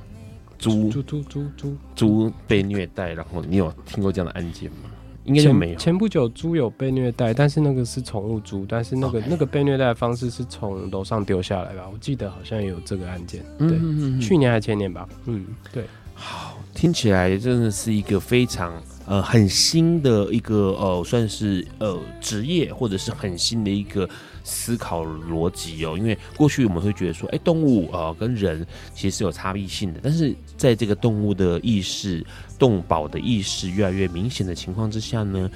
[0.71, 4.91] 猪猪猪猪猪猪被虐待，然后你有听过这样的案件吗？
[5.25, 5.79] 应该就没有。
[5.79, 9.25] 前不久猪有被虐待，但是那个是宠物猪，但是那个 Okay.
[9.29, 11.89] 那个被虐待的方式是从楼上丢下来吧？
[11.93, 15.09] 我记得好像有这个案件，对，嗯嗯嗯，去年还前年吧？
[15.27, 15.85] 嗯，对。
[16.15, 24.09] 好，听起来真的是一个非常呃很新的一个呃算是呃职业，或者是很新的一个。
[24.47, 28.63] 思考逻辑哦，因为过去我们会觉得说，哎，动物啊、呃、跟人
[28.93, 32.25] 其实是有差异性的，但是在这个动物的意识、
[32.59, 35.51] 动保的意识越来越明显的情况之下呢，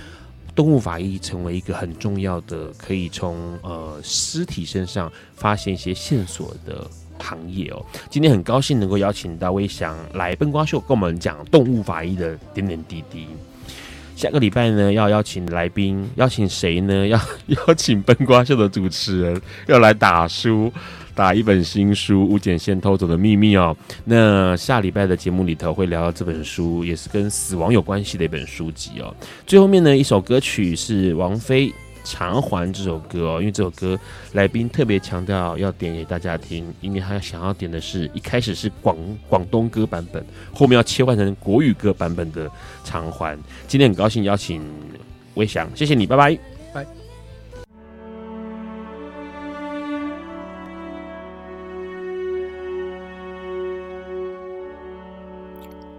[0.54, 6.86] 动物法医成为一个很重要的可以从呃尸体身上发现一些线索的
[7.18, 7.84] 行业哦。
[8.10, 13.26] 今天很高兴能够邀请到威翔来笨瓜秀跟我们讲动物法医的点点滴滴。
[14.16, 17.06] 下个礼拜呢，要邀请来宾，邀请谁呢？
[17.06, 20.72] 要 邀请笨瓜秀的主持人，要来打书，
[21.18, 23.76] 打一本新书《吴检宪偷走的秘密》哦。
[24.04, 29.12] 那下礼拜的节目里头会聊到这本书，也是跟死亡有关系的一本书籍哦。
[29.44, 31.74] 最后面呢，一首歌曲是王菲。
[32.04, 33.98] 偿还这首歌哦，因为这首歌
[34.32, 38.96] 来宾特别强调要点给大家听，因为他想要点的是一开始是广
[39.28, 42.50] 广东歌版本，后面要切换成国语歌版本的
[42.82, 43.36] 偿还。
[43.66, 44.62] 今天很高兴邀请
[45.34, 46.16] 魏翔，谢谢你，拜。
[46.16, 46.57] 拜。